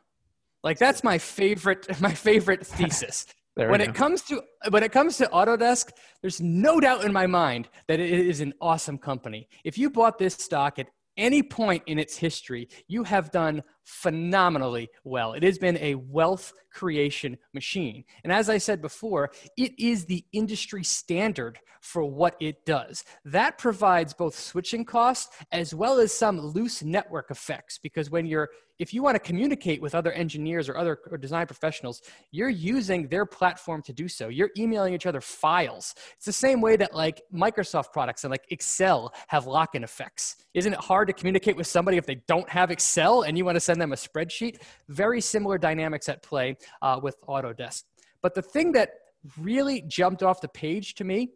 Like 0.62 0.78
that's 0.78 1.04
my 1.04 1.18
favorite 1.18 1.86
my 2.00 2.14
favorite 2.14 2.66
thesis. 2.66 3.26
There 3.56 3.68
when 3.68 3.80
it 3.82 3.94
comes 3.94 4.22
to 4.22 4.42
when 4.70 4.82
it 4.82 4.92
comes 4.92 5.18
to 5.18 5.26
Autodesk, 5.26 5.90
there's 6.22 6.40
no 6.40 6.80
doubt 6.80 7.04
in 7.04 7.12
my 7.12 7.26
mind 7.26 7.68
that 7.86 8.00
it 8.00 8.10
is 8.10 8.40
an 8.40 8.54
awesome 8.60 8.96
company. 8.96 9.48
If 9.64 9.76
you 9.76 9.90
bought 9.90 10.18
this 10.18 10.34
stock 10.34 10.78
at 10.78 10.88
any 11.18 11.42
point 11.42 11.82
in 11.86 11.98
its 11.98 12.16
history, 12.16 12.68
you 12.88 13.04
have 13.04 13.30
done 13.30 13.62
phenomenally 13.84 14.88
well. 15.04 15.34
It 15.34 15.42
has 15.42 15.58
been 15.58 15.76
a 15.78 15.96
wealth 15.96 16.52
creation 16.72 17.36
machine. 17.52 18.04
And 18.24 18.32
as 18.32 18.48
I 18.48 18.56
said 18.56 18.80
before, 18.80 19.30
it 19.58 19.78
is 19.78 20.06
the 20.06 20.24
industry 20.32 20.84
standard 20.84 21.58
for 21.82 22.04
what 22.04 22.36
it 22.40 22.64
does. 22.64 23.04
That 23.24 23.58
provides 23.58 24.14
both 24.14 24.38
switching 24.38 24.84
costs 24.84 25.36
as 25.50 25.74
well 25.74 25.98
as 25.98 26.12
some 26.14 26.40
loose 26.40 26.82
network 26.82 27.30
effects 27.30 27.78
because 27.78 28.08
when 28.08 28.24
you're 28.24 28.48
if 28.82 28.92
you 28.92 29.00
want 29.00 29.14
to 29.14 29.20
communicate 29.20 29.80
with 29.80 29.94
other 29.94 30.10
engineers 30.10 30.68
or 30.68 30.76
other 30.76 30.98
or 31.08 31.16
design 31.16 31.46
professionals, 31.46 32.02
you're 32.32 32.50
using 32.50 33.06
their 33.06 33.24
platform 33.24 33.80
to 33.82 33.92
do 33.92 34.08
so. 34.08 34.26
You're 34.26 34.50
emailing 34.58 34.92
each 34.92 35.06
other 35.06 35.20
files. 35.20 35.94
It's 36.16 36.26
the 36.26 36.32
same 36.32 36.60
way 36.60 36.74
that 36.74 36.92
like 36.92 37.22
Microsoft 37.32 37.92
products 37.92 38.24
and 38.24 38.32
like 38.32 38.44
Excel 38.50 39.14
have 39.28 39.46
lock-in 39.46 39.84
effects. 39.84 40.34
Isn't 40.52 40.72
it 40.72 40.80
hard 40.80 41.06
to 41.06 41.14
communicate 41.14 41.56
with 41.56 41.68
somebody 41.68 41.96
if 41.96 42.06
they 42.06 42.16
don't 42.26 42.48
have 42.48 42.72
Excel 42.72 43.22
and 43.22 43.38
you 43.38 43.44
want 43.44 43.54
to 43.54 43.60
send 43.60 43.80
them 43.80 43.92
a 43.92 43.96
spreadsheet? 43.96 44.60
Very 44.88 45.20
similar 45.20 45.58
dynamics 45.58 46.08
at 46.08 46.20
play 46.24 46.56
uh, 46.82 46.98
with 47.00 47.16
Autodesk. 47.28 47.84
But 48.20 48.34
the 48.34 48.42
thing 48.42 48.72
that 48.72 48.90
really 49.38 49.82
jumped 49.82 50.24
off 50.24 50.40
the 50.40 50.48
page 50.48 50.96
to 50.96 51.04
me 51.04 51.30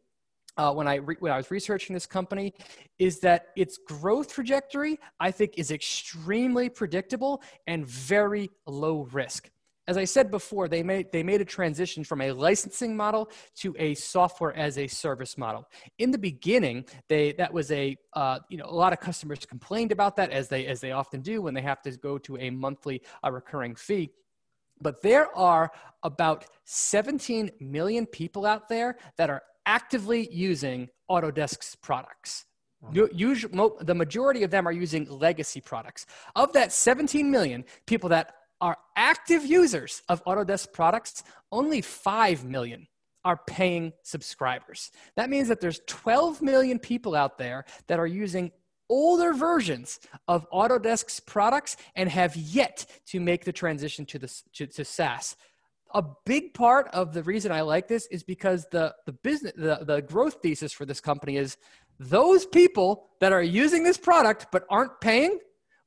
uh, 0.56 0.72
when 0.72 0.88
I 0.88 0.96
re- 0.96 1.16
when 1.20 1.32
I 1.32 1.36
was 1.36 1.50
researching 1.50 1.94
this 1.94 2.06
company 2.06 2.54
is 2.98 3.20
that 3.20 3.48
its 3.56 3.78
growth 3.78 4.32
trajectory 4.32 4.98
I 5.20 5.30
think 5.30 5.54
is 5.56 5.70
extremely 5.70 6.68
predictable 6.68 7.42
and 7.66 7.86
very 7.86 8.50
low 8.66 9.08
risk. 9.12 9.50
As 9.88 9.96
I 9.96 10.04
said 10.04 10.32
before, 10.32 10.66
they 10.66 10.82
made 10.82 11.12
they 11.12 11.22
made 11.22 11.40
a 11.40 11.44
transition 11.44 12.02
from 12.02 12.20
a 12.20 12.32
licensing 12.32 12.96
model 12.96 13.30
to 13.56 13.74
a 13.78 13.94
software 13.94 14.54
as 14.56 14.78
a 14.78 14.88
service 14.88 15.38
model. 15.38 15.68
In 15.98 16.10
the 16.10 16.18
beginning, 16.18 16.86
they 17.08 17.32
that 17.32 17.52
was 17.52 17.70
a 17.70 17.96
uh, 18.14 18.40
you 18.48 18.56
know 18.56 18.66
a 18.66 18.74
lot 18.74 18.92
of 18.92 18.98
customers 18.98 19.46
complained 19.46 19.92
about 19.92 20.16
that 20.16 20.30
as 20.30 20.48
they 20.48 20.66
as 20.66 20.80
they 20.80 20.90
often 20.90 21.20
do 21.20 21.40
when 21.40 21.54
they 21.54 21.62
have 21.62 21.82
to 21.82 21.92
go 21.92 22.18
to 22.18 22.36
a 22.38 22.50
monthly 22.50 23.00
uh, 23.24 23.30
recurring 23.30 23.76
fee. 23.76 24.10
But 24.80 25.02
there 25.02 25.34
are 25.36 25.70
about 26.02 26.46
17 26.64 27.50
million 27.60 28.06
people 28.06 28.44
out 28.44 28.68
there 28.68 28.98
that 29.16 29.30
are 29.30 29.42
actively 29.66 30.28
using 30.32 30.88
Autodesk's 31.10 31.74
products. 31.76 32.44
Usually, 32.92 33.52
the 33.80 33.94
majority 33.94 34.44
of 34.44 34.50
them 34.50 34.66
are 34.68 34.72
using 34.72 35.08
legacy 35.10 35.60
products. 35.60 36.06
Of 36.36 36.52
that 36.52 36.72
17 36.72 37.30
million 37.30 37.64
people 37.86 38.08
that 38.10 38.34
are 38.60 38.76
active 38.94 39.44
users 39.44 40.02
of 40.08 40.24
Autodesk 40.24 40.72
products, 40.72 41.24
only 41.50 41.80
5 41.80 42.44
million 42.44 42.86
are 43.24 43.40
paying 43.48 43.92
subscribers. 44.02 44.92
That 45.16 45.30
means 45.30 45.48
that 45.48 45.60
there's 45.60 45.80
12 45.86 46.42
million 46.42 46.78
people 46.78 47.16
out 47.16 47.38
there 47.38 47.64
that 47.88 47.98
are 47.98 48.06
using 48.06 48.52
older 48.88 49.32
versions 49.32 49.98
of 50.28 50.48
Autodesk's 50.50 51.18
products 51.18 51.76
and 51.96 52.08
have 52.08 52.36
yet 52.36 52.86
to 53.06 53.18
make 53.18 53.44
the 53.44 53.52
transition 53.52 54.06
to, 54.06 54.18
the, 54.20 54.42
to, 54.54 54.66
to 54.68 54.84
SaaS 54.84 55.36
a 55.94 56.04
big 56.24 56.54
part 56.54 56.88
of 56.88 57.12
the 57.12 57.22
reason 57.22 57.52
I 57.52 57.62
like 57.62 57.88
this 57.88 58.06
is 58.08 58.22
because 58.22 58.66
the 58.70 58.94
the 59.06 59.12
business 59.12 59.52
the, 59.56 59.80
the 59.82 60.02
growth 60.02 60.38
thesis 60.42 60.72
for 60.72 60.84
this 60.84 61.00
company 61.00 61.36
is 61.36 61.56
those 61.98 62.44
people 62.46 63.08
that 63.20 63.32
are 63.32 63.42
using 63.42 63.82
this 63.82 63.96
product 63.96 64.46
but 64.52 64.64
aren't 64.68 65.00
paying 65.00 65.38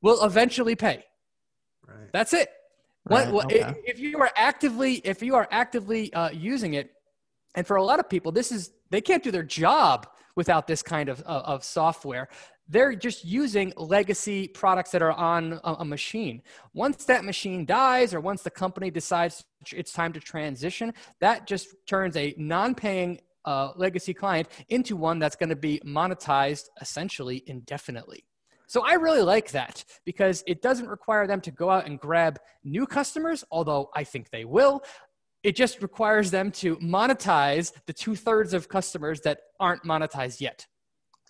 will 0.02 0.24
eventually 0.24 0.74
pay. 0.74 1.04
Right. 1.86 2.08
That's 2.12 2.32
it. 2.32 2.48
Right. 3.08 3.30
What, 3.30 3.46
okay. 3.46 3.74
if, 3.84 3.98
you 3.98 4.18
are 4.18 4.30
actively 4.36 4.94
if 5.04 5.22
you 5.22 5.34
are 5.34 5.48
actively 5.50 6.12
uh, 6.12 6.30
using 6.30 6.74
it, 6.74 6.92
and 7.54 7.66
for 7.66 7.76
a 7.76 7.82
lot 7.82 7.98
of 7.98 8.08
people, 8.08 8.32
this 8.32 8.52
is 8.52 8.70
they 8.90 9.00
can't 9.00 9.22
do 9.22 9.30
their 9.30 9.42
job 9.42 10.06
without 10.36 10.66
this 10.66 10.82
kind 10.82 11.08
of, 11.08 11.20
of, 11.22 11.42
of 11.44 11.64
software 11.64 12.28
they're 12.70 12.94
just 12.94 13.24
using 13.24 13.72
legacy 13.76 14.46
products 14.46 14.92
that 14.92 15.02
are 15.02 15.12
on 15.12 15.60
a, 15.64 15.84
machine. 15.84 16.40
Once 16.72 17.04
that 17.06 17.24
machine 17.24 17.66
dies, 17.66 18.14
or 18.14 18.20
once 18.20 18.42
the 18.42 18.50
company 18.50 18.90
decides 18.90 19.44
it's 19.72 19.92
time 19.92 20.12
to 20.12 20.20
transition, 20.20 20.94
that 21.20 21.48
just 21.48 21.74
turns 21.86 22.16
a 22.16 22.32
non 22.38 22.74
paying 22.74 23.20
uh, 23.44 23.72
legacy 23.74 24.14
client 24.14 24.48
into 24.68 24.94
one 24.94 25.18
that's 25.18 25.34
going 25.34 25.48
to 25.48 25.56
be 25.56 25.80
monetized 25.84 26.66
essentially 26.80 27.42
indefinitely. 27.46 28.24
So 28.68 28.82
I 28.86 28.94
really 28.94 29.22
like 29.22 29.50
that 29.50 29.84
because 30.04 30.44
it 30.46 30.62
doesn't 30.62 30.86
require 30.86 31.26
them 31.26 31.40
to 31.40 31.50
go 31.50 31.70
out 31.70 31.86
and 31.86 31.98
grab 31.98 32.38
new 32.62 32.86
customers, 32.86 33.42
although 33.50 33.90
I 33.96 34.04
think 34.04 34.30
they 34.30 34.44
will. 34.44 34.84
It 35.42 35.56
just 35.56 35.82
requires 35.82 36.30
them 36.30 36.52
to 36.52 36.76
monetize 36.76 37.72
the 37.86 37.92
two 37.92 38.14
thirds 38.14 38.54
of 38.54 38.68
customers 38.68 39.22
that 39.22 39.40
aren't 39.58 39.82
monetized 39.82 40.40
yet. 40.40 40.66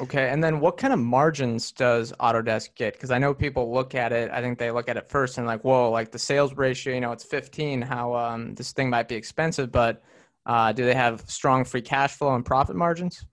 Okay, 0.00 0.30
and 0.30 0.42
then 0.42 0.60
what 0.60 0.78
kind 0.78 0.94
of 0.94 0.98
margins 0.98 1.72
does 1.72 2.10
Autodesk 2.20 2.74
get? 2.74 2.94
Because 2.94 3.10
I 3.10 3.18
know 3.18 3.34
people 3.34 3.70
look 3.70 3.94
at 3.94 4.12
it. 4.12 4.30
I 4.30 4.40
think 4.40 4.58
they 4.58 4.70
look 4.70 4.88
at 4.88 4.96
it 4.96 5.10
first 5.10 5.36
and 5.36 5.46
like, 5.46 5.62
whoa, 5.62 5.90
like 5.90 6.10
the 6.10 6.18
sales 6.18 6.54
ratio, 6.54 6.94
you 6.94 7.02
know, 7.02 7.12
it's 7.12 7.24
15. 7.24 7.82
How 7.82 8.14
um, 8.14 8.54
this 8.54 8.72
thing 8.72 8.88
might 8.88 9.08
be 9.08 9.14
expensive, 9.14 9.70
but 9.70 10.02
uh, 10.46 10.72
do 10.72 10.86
they 10.86 10.94
have 10.94 11.22
strong 11.28 11.66
free 11.66 11.82
cash 11.82 12.14
flow 12.14 12.34
and 12.34 12.46
profit 12.46 12.76
margins? 12.76 13.26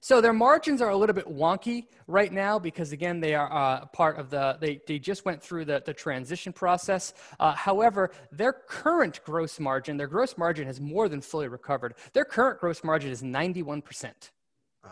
So 0.00 0.20
their 0.20 0.32
margins 0.32 0.82
are 0.82 0.88
a 0.88 0.96
little 0.96 1.14
bit 1.14 1.28
wonky 1.28 1.84
right 2.08 2.32
now 2.32 2.58
because 2.58 2.90
again 2.90 3.20
they 3.20 3.34
are 3.34 3.52
uh, 3.52 3.84
part 3.86 4.18
of 4.18 4.30
the 4.30 4.56
they, 4.58 4.80
they 4.88 4.98
just 4.98 5.24
went 5.26 5.42
through 5.42 5.66
the, 5.66 5.82
the 5.84 5.94
transition 5.94 6.52
process. 6.52 7.14
Uh, 7.38 7.52
however, 7.52 8.10
their 8.32 8.54
current 8.54 9.20
gross 9.24 9.60
margin, 9.60 9.98
their 9.98 10.08
gross 10.08 10.36
margin 10.36 10.66
has 10.66 10.80
more 10.80 11.08
than 11.08 11.20
fully 11.20 11.48
recovered. 11.48 11.94
Their 12.14 12.24
current 12.24 12.58
gross 12.58 12.82
margin 12.82 13.10
is 13.10 13.22
91 13.22 13.82
percent. 13.82 14.32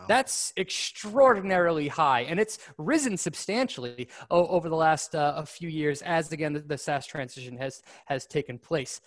That's 0.07 0.53
extraordinarily 0.57 1.87
high, 1.87 2.21
and 2.21 2.39
it's 2.39 2.59
risen 2.77 3.17
substantially 3.17 4.09
over 4.29 4.69
the 4.69 4.75
last 4.75 5.15
uh, 5.15 5.33
a 5.35 5.45
few 5.45 5.69
years 5.69 6.01
as 6.01 6.31
again 6.31 6.53
the, 6.53 6.59
the 6.59 6.77
SaaS 6.77 7.05
transition 7.05 7.57
has 7.57 7.81
has 8.05 8.25
taken 8.25 8.59
place. 8.59 9.01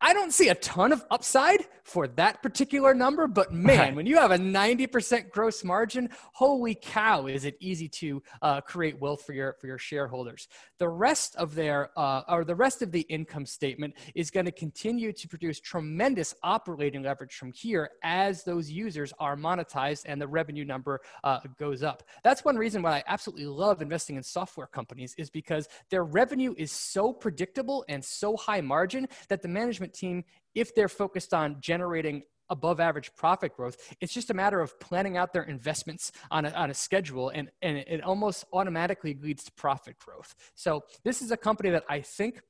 I 0.00 0.12
don't 0.12 0.32
see 0.32 0.48
a 0.48 0.54
ton 0.56 0.92
of 0.92 1.04
upside 1.10 1.66
for 1.82 2.08
that 2.08 2.42
particular 2.42 2.94
number, 2.94 3.26
but 3.26 3.52
man, 3.52 3.94
when 3.94 4.06
you 4.06 4.16
have 4.16 4.30
a 4.30 4.38
90% 4.38 5.30
gross 5.30 5.62
margin, 5.62 6.08
holy 6.32 6.74
cow, 6.74 7.26
is 7.26 7.44
it 7.44 7.56
easy 7.60 7.88
to 7.88 8.22
uh, 8.42 8.60
create 8.60 8.98
wealth 8.98 9.24
for 9.24 9.32
your 9.32 9.56
for 9.60 9.66
your 9.66 9.78
shareholders. 9.78 10.48
The 10.78 10.88
rest 10.88 11.36
of 11.36 11.54
their 11.54 11.90
uh, 11.96 12.22
or 12.28 12.44
the 12.44 12.54
rest 12.54 12.82
of 12.82 12.90
the 12.92 13.02
income 13.02 13.46
statement 13.46 13.94
is 14.14 14.30
going 14.30 14.46
to 14.46 14.52
continue 14.52 15.12
to 15.12 15.28
produce 15.28 15.60
tremendous 15.60 16.34
operating 16.42 17.02
leverage 17.02 17.34
from 17.34 17.52
here 17.52 17.90
as 18.02 18.44
those 18.44 18.70
users 18.70 19.12
are 19.18 19.36
monetized 19.36 20.02
and 20.06 20.20
the 20.20 20.26
revenue 20.26 20.64
number 20.64 21.00
uh, 21.22 21.40
goes 21.58 21.82
up. 21.82 22.02
That's 22.22 22.44
one 22.44 22.56
reason 22.56 22.82
why 22.82 22.96
I 22.96 23.04
absolutely 23.06 23.46
love 23.46 23.82
investing 23.82 24.16
in 24.16 24.22
software 24.22 24.66
companies 24.66 25.14
is 25.18 25.30
because 25.30 25.68
their 25.90 26.04
revenue 26.04 26.54
is 26.56 26.72
so 26.72 27.12
predictable 27.12 27.84
and 27.88 28.04
so 28.04 28.36
high 28.36 28.60
margin 28.60 29.08
that 29.28 29.42
the 29.42 29.48
management 29.84 29.94
team, 29.94 30.24
if 30.54 30.74
they're 30.74 30.88
focused 30.88 31.34
on 31.34 31.56
generating 31.60 32.22
above 32.50 32.78
average 32.78 33.10
profit 33.16 33.56
growth. 33.56 33.76
It's 34.00 34.12
just 34.12 34.30
a 34.30 34.34
matter 34.34 34.60
of 34.60 34.78
planning 34.78 35.16
out 35.16 35.32
their 35.32 35.44
investments 35.44 36.12
on 36.30 36.44
a, 36.44 36.50
on 36.50 36.70
a 36.70 36.74
schedule, 36.74 37.30
and, 37.30 37.50
and 37.62 37.78
it 37.78 38.02
almost 38.02 38.44
automatically 38.52 39.16
leads 39.20 39.44
to 39.44 39.52
profit 39.52 39.96
growth. 39.98 40.34
So, 40.54 40.82
this 41.04 41.22
is 41.22 41.30
a 41.30 41.38
company 41.38 41.70
that 41.70 41.84
I 41.88 42.00
think 42.02 42.42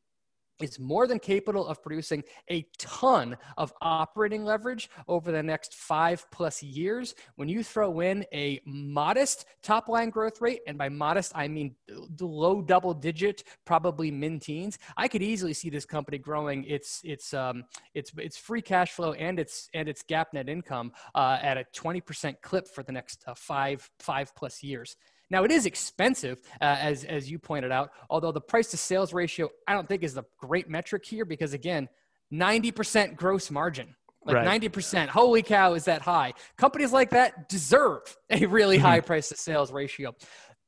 is 0.60 0.78
more 0.78 1.06
than 1.06 1.18
capable 1.18 1.66
of 1.66 1.82
producing 1.82 2.22
a 2.50 2.66
ton 2.78 3.36
of 3.56 3.72
operating 3.82 4.44
leverage 4.44 4.90
over 5.08 5.32
the 5.32 5.42
next 5.42 5.74
five 5.74 6.24
plus 6.30 6.62
years. 6.62 7.14
When 7.36 7.48
you 7.48 7.62
throw 7.62 8.00
in 8.00 8.24
a 8.32 8.60
modest 8.64 9.46
top 9.62 9.88
line 9.88 10.10
growth 10.10 10.40
rate 10.40 10.60
and 10.66 10.76
by 10.76 10.88
modest 10.88 11.32
i 11.34 11.48
mean 11.48 11.74
low 12.20 12.60
double 12.60 12.94
digit 12.94 13.44
probably 13.64 14.10
min 14.10 14.38
teens 14.38 14.78
i 14.96 15.08
could 15.08 15.22
easily 15.22 15.52
see 15.52 15.70
this 15.70 15.84
company 15.84 16.18
growing 16.18 16.64
its 16.64 17.00
its 17.04 17.32
um 17.34 17.64
its 17.94 18.12
its 18.18 18.36
free 18.36 18.62
cash 18.62 18.92
flow 18.92 19.12
and 19.14 19.38
its 19.38 19.68
and 19.74 19.88
its 19.88 20.02
GAAP 20.02 20.26
net 20.34 20.48
income 20.48 20.92
uh, 21.14 21.38
at 21.42 21.56
a 21.56 21.64
20% 21.74 22.34
clip 22.42 22.68
for 22.68 22.82
the 22.82 22.92
next 22.92 23.24
uh, 23.26 23.34
five 23.34 23.88
five 23.98 24.34
plus 24.34 24.62
years 24.62 24.96
now, 25.34 25.42
it 25.42 25.50
is 25.50 25.66
expensive, 25.66 26.38
uh, 26.60 26.76
as, 26.78 27.02
as 27.02 27.28
you 27.28 27.40
pointed 27.40 27.72
out, 27.72 27.90
although 28.08 28.30
the 28.30 28.40
price 28.40 28.70
to 28.70 28.76
sales 28.76 29.12
ratio, 29.12 29.48
I 29.66 29.72
don't 29.72 29.88
think 29.88 30.04
is 30.04 30.14
the 30.14 30.22
great 30.38 30.70
metric 30.70 31.04
here 31.04 31.24
because, 31.24 31.54
again, 31.54 31.88
90% 32.32 33.16
gross 33.16 33.50
margin. 33.50 33.96
Like 34.24 34.36
right. 34.36 34.62
90%. 34.62 35.08
Holy 35.08 35.42
cow, 35.42 35.74
is 35.74 35.86
that 35.86 36.02
high? 36.02 36.34
Companies 36.56 36.92
like 36.92 37.10
that 37.10 37.48
deserve 37.48 38.16
a 38.30 38.46
really 38.46 38.76
mm-hmm. 38.76 38.86
high 38.86 39.00
price 39.00 39.28
to 39.30 39.36
sales 39.36 39.72
ratio. 39.72 40.14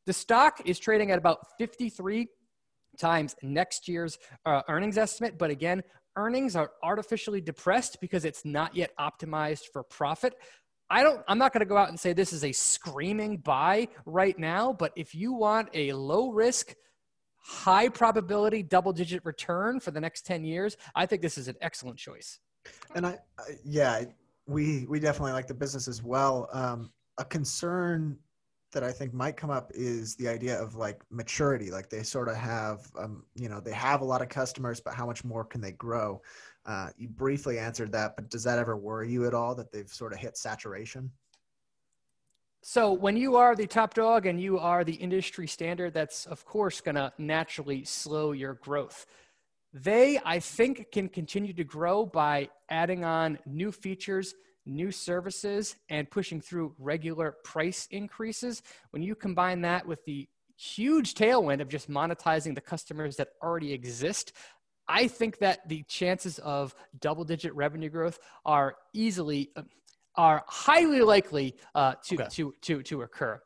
The 0.05 0.13
stock 0.13 0.61
is 0.65 0.81
trading 0.81 1.13
at 1.13 1.19
about 1.19 1.39
53 1.59 2.27
times 2.99 3.37
next 3.45 3.87
year's 3.87 4.19
uh, 4.47 4.63
earnings 4.69 4.99
estimate. 4.99 5.39
But 5.39 5.51
again, 5.51 5.85
earnings 6.17 6.57
are 6.57 6.73
artificially 6.83 7.41
depressed 7.41 7.99
because 8.01 8.25
it's 8.25 8.45
not 8.45 8.75
yet 8.75 8.91
optimized 8.99 9.67
for 9.73 9.85
profit. 9.85 10.35
I 10.88 11.02
don't 11.02 11.21
I'm 11.26 11.38
not 11.38 11.52
going 11.52 11.61
to 11.61 11.66
go 11.66 11.76
out 11.76 11.88
and 11.88 11.99
say 11.99 12.12
this 12.12 12.33
is 12.33 12.45
a 12.45 12.52
screaming 12.52 13.38
buy 13.38 13.88
right 14.05 14.38
now, 14.38 14.73
but 14.73 14.93
if 14.97 15.14
you 15.14 15.33
want 15.33 15.69
a 15.75 15.93
low 15.93 16.31
risk 16.31 16.75
high 17.38 17.88
probability 17.88 18.62
double 18.62 18.93
digit 18.93 19.25
return 19.25 19.78
for 19.78 19.93
the 19.93 20.00
next 20.00 20.26
10 20.26 20.45
years, 20.45 20.76
I 20.97 21.07
think 21.07 21.23
this 21.23 21.38
is 21.38 21.47
an 21.47 21.55
excellent 21.61 21.97
choice. 21.97 22.40
And 22.95 23.07
I, 23.07 23.19
I 23.38 23.43
yeah, 23.64 24.05
we 24.47 24.87
we 24.88 25.00
definitely 25.00 25.33
like 25.33 25.47
the 25.47 25.55
business 25.55 25.88
as 25.88 26.02
well. 26.02 26.49
Um, 26.52 26.93
a 27.19 27.25
concern 27.25 28.19
that 28.73 28.83
I 28.83 28.93
think 28.93 29.15
might 29.15 29.37
come 29.37 29.51
up 29.51 29.71
is 29.75 30.17
the 30.17 30.29
idea 30.29 30.61
of 30.61 30.75
like 30.75 31.03
maturity. 31.11 31.71
Like 31.71 31.89
they 31.89 32.03
sort 32.03 32.29
of 32.29 32.37
have, 32.37 32.91
um, 32.99 33.25
you 33.35 33.49
know, 33.49 33.61
they 33.61 33.73
have 33.73 34.01
a 34.01 34.05
lot 34.05 34.23
of 34.23 34.29
customers, 34.29 34.81
but 34.81 34.95
how 34.95 35.07
much 35.07 35.25
more 35.25 35.45
can 35.45 35.61
they 35.61 35.73
grow? 35.73 36.21
Uh, 36.65 36.91
you 36.97 37.09
briefly 37.09 37.59
answered 37.59 37.93
that, 37.93 38.17
but 38.17 38.29
does 38.29 38.43
that 38.43 38.59
ever 38.59 38.77
worry 38.77 39.11
you 39.11 39.27
at 39.27 39.35
all 39.35 39.55
that 39.55 39.71
they've 39.73 39.89
sort 39.89 40.13
of 40.13 40.19
hit 40.19 40.37
saturation? 40.37 41.11
So 42.63 42.93
when 42.93 43.17
you 43.17 43.37
are 43.37 43.55
the 43.55 43.67
top 43.67 43.95
dog 43.95 44.27
and 44.27 44.41
you 44.41 44.59
are 44.59 44.83
the 44.83 44.95
industry 44.95 45.47
standard, 45.47 45.95
that's 45.95 46.27
of 46.27 46.45
course 46.45 46.81
going 46.81 46.97
to 46.97 47.13
naturally 47.17 47.85
slow 47.85 48.33
your 48.33 48.55
growth. 48.55 49.07
They, 49.73 50.19
I 50.25 50.41
think, 50.41 50.91
can 50.91 51.09
continue 51.09 51.53
to 51.53 51.63
grow 51.65 52.05
by 52.05 52.49
adding 52.69 53.05
on 53.05 53.39
new 53.47 53.71
features, 53.71 54.35
new 54.67 54.91
services, 54.91 55.77
and 55.89 56.11
pushing 56.11 56.41
through 56.41 56.75
regular 56.79 57.37
price 57.45 57.87
increases. 57.91 58.63
When 58.91 59.03
you 59.03 59.15
combine 59.15 59.63
that 59.63 59.87
with 59.87 60.05
the 60.05 60.29
huge 60.57 61.15
tailwind 61.15 61.61
of 61.61 61.69
just 61.69 61.89
monetizing 61.89 62.55
the 62.55 62.61
customers 62.61 63.17
that 63.17 63.29
already 63.43 63.73
exist, 63.73 64.33
I 64.89 65.09
think 65.09 65.39
that 65.39 65.69
the 65.69 65.83
chances 65.89 66.39
of 66.41 66.75
double 67.01 67.25
digit 67.25 67.55
revenue 67.55 67.91
growth 67.91 68.19
are 68.45 68.77
easily 68.93 69.51
are 70.17 70.45
highly 70.47 71.01
likely 71.01 71.57
uh, 71.75 71.95
to, 72.05 72.15
okay. 72.15 72.27
to 72.31 72.55
to 72.63 72.83
to 72.83 73.03
occur. 73.03 73.41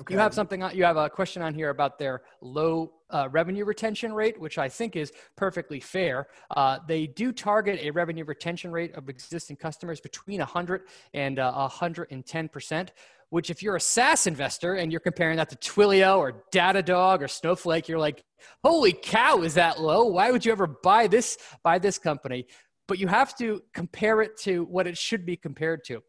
Okay. 0.00 0.14
You 0.14 0.20
have 0.20 0.32
something. 0.32 0.62
You 0.72 0.84
have 0.84 0.96
a 0.96 1.10
question 1.10 1.42
on 1.42 1.54
here 1.54 1.70
about 1.70 1.98
their 1.98 2.22
low 2.40 2.92
uh, 3.10 3.28
revenue 3.32 3.64
retention 3.64 4.12
rate, 4.12 4.38
which 4.40 4.56
I 4.56 4.68
think 4.68 4.94
is 4.94 5.12
perfectly 5.36 5.80
fair. 5.80 6.28
Uh, 6.56 6.78
they 6.86 7.06
do 7.08 7.32
target 7.32 7.80
a 7.82 7.90
revenue 7.90 8.24
retention 8.24 8.70
rate 8.70 8.94
of 8.94 9.08
existing 9.08 9.56
customers 9.56 10.00
between 10.00 10.38
100 10.38 10.82
and 11.14 11.38
uh, 11.38 11.52
110 11.52 12.48
percent. 12.48 12.92
Which, 13.30 13.50
if 13.50 13.62
you're 13.62 13.76
a 13.76 13.80
SaaS 13.80 14.26
investor 14.26 14.74
and 14.74 14.90
you're 14.90 15.00
comparing 15.00 15.36
that 15.36 15.50
to 15.50 15.56
Twilio 15.56 16.16
or 16.16 16.44
Datadog 16.50 17.20
or 17.20 17.28
Snowflake, 17.28 17.88
you're 17.88 17.98
like, 17.98 18.24
"Holy 18.64 18.92
cow, 18.92 19.42
is 19.42 19.54
that 19.54 19.80
low? 19.80 20.04
Why 20.04 20.30
would 20.30 20.46
you 20.46 20.52
ever 20.52 20.66
buy 20.66 21.08
this 21.08 21.36
buy 21.62 21.78
this 21.78 21.98
company?" 21.98 22.46
But 22.86 22.98
you 22.98 23.06
have 23.08 23.36
to 23.38 23.62
compare 23.74 24.22
it 24.22 24.38
to 24.38 24.64
what 24.64 24.86
it 24.86 24.96
should 24.96 25.26
be 25.26 25.36
compared 25.36 25.84
to 25.84 26.02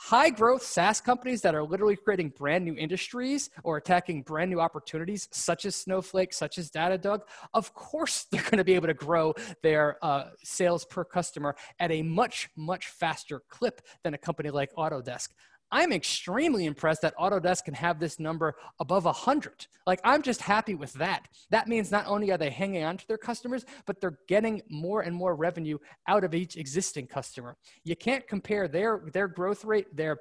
high 0.00 0.30
growth 0.30 0.62
SaaS 0.62 0.98
companies 0.98 1.42
that 1.42 1.54
are 1.54 1.62
literally 1.62 1.94
creating 1.94 2.30
brand 2.30 2.64
new 2.64 2.74
industries 2.74 3.50
or 3.64 3.76
attacking 3.76 4.22
brand 4.22 4.50
new 4.50 4.58
opportunities, 4.58 5.28
such 5.30 5.66
as 5.66 5.76
Snowflake, 5.76 6.32
such 6.32 6.56
as 6.56 6.70
Datadog, 6.70 7.20
of 7.52 7.74
course 7.74 8.24
they're 8.32 8.42
going 8.42 8.56
to 8.56 8.64
be 8.64 8.74
able 8.74 8.86
to 8.86 8.94
grow 8.94 9.34
their 9.62 9.98
uh, 10.02 10.30
sales 10.42 10.86
per 10.86 11.04
customer 11.04 11.54
at 11.78 11.92
a 11.92 12.02
much, 12.02 12.48
much 12.56 12.86
faster 12.88 13.42
clip 13.50 13.82
than 14.02 14.14
a 14.14 14.18
company 14.18 14.48
like 14.48 14.72
Autodesk. 14.74 15.28
I'm 15.72 15.92
extremely 15.92 16.66
impressed 16.66 17.02
that 17.02 17.16
Autodesk 17.16 17.64
can 17.64 17.74
have 17.74 18.00
this 18.00 18.18
number 18.18 18.56
above 18.78 19.04
100. 19.04 19.66
Like, 19.86 20.00
I'm 20.04 20.22
just 20.22 20.42
happy 20.42 20.74
with 20.74 20.92
that. 20.94 21.28
That 21.50 21.68
means 21.68 21.90
not 21.90 22.06
only 22.06 22.30
are 22.32 22.38
they 22.38 22.50
hanging 22.50 22.84
on 22.84 22.96
to 22.96 23.06
their 23.06 23.18
customers, 23.18 23.64
but 23.86 24.00
they're 24.00 24.18
getting 24.28 24.62
more 24.68 25.02
and 25.02 25.14
more 25.14 25.34
revenue 25.34 25.78
out 26.06 26.24
of 26.24 26.34
each 26.34 26.56
existing 26.56 27.06
customer. 27.06 27.56
You 27.84 27.96
can't 27.96 28.26
compare 28.26 28.68
their, 28.68 29.02
their 29.12 29.28
growth 29.28 29.64
rate, 29.64 29.94
their 29.96 30.18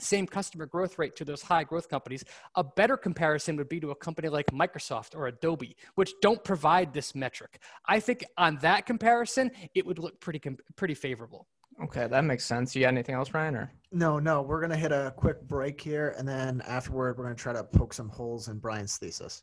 same 0.00 0.26
customer 0.26 0.66
growth 0.66 0.98
rate 0.98 1.16
to 1.16 1.24
those 1.24 1.42
high 1.42 1.64
growth 1.64 1.88
companies. 1.88 2.24
A 2.54 2.64
better 2.64 2.96
comparison 2.96 3.56
would 3.56 3.68
be 3.68 3.80
to 3.80 3.90
a 3.90 3.96
company 3.96 4.28
like 4.28 4.46
Microsoft 4.46 5.16
or 5.16 5.26
Adobe, 5.26 5.76
which 5.96 6.12
don't 6.22 6.42
provide 6.44 6.92
this 6.92 7.14
metric. 7.14 7.60
I 7.86 8.00
think 8.00 8.24
on 8.36 8.56
that 8.62 8.86
comparison, 8.86 9.50
it 9.74 9.84
would 9.86 9.98
look 9.98 10.20
pretty, 10.20 10.40
pretty 10.76 10.94
favorable. 10.94 11.46
Okay, 11.82 12.06
that 12.08 12.24
makes 12.24 12.44
sense. 12.44 12.74
You 12.74 12.82
got 12.82 12.88
anything 12.88 13.14
else, 13.14 13.28
Brian? 13.28 13.54
Or 13.54 13.70
no, 13.92 14.18
no. 14.18 14.42
We're 14.42 14.60
gonna 14.60 14.76
hit 14.76 14.92
a 14.92 15.14
quick 15.16 15.40
break 15.42 15.80
here, 15.80 16.14
and 16.18 16.26
then 16.26 16.60
afterward, 16.66 17.16
we're 17.16 17.24
gonna 17.24 17.36
try 17.36 17.52
to 17.52 17.64
poke 17.64 17.94
some 17.94 18.08
holes 18.08 18.48
in 18.48 18.58
Brian's 18.58 18.96
thesis. 18.96 19.42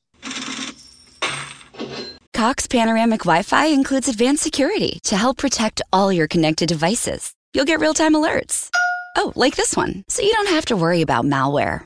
Cox 2.33 2.67
Panoramic 2.67 3.21
Wi-Fi 3.21 3.67
includes 3.67 4.09
advanced 4.09 4.43
security 4.43 4.99
to 5.03 5.15
help 5.15 5.37
protect 5.37 5.81
all 5.93 6.11
your 6.11 6.27
connected 6.27 6.67
devices. 6.67 7.33
You'll 7.53 7.65
get 7.65 7.79
real-time 7.79 8.13
alerts. 8.13 8.69
Oh, 9.15 9.31
like 9.35 9.55
this 9.55 9.77
one, 9.77 10.03
so 10.09 10.21
you 10.21 10.33
don't 10.33 10.49
have 10.49 10.65
to 10.65 10.75
worry 10.75 11.01
about 11.01 11.23
malware. 11.23 11.81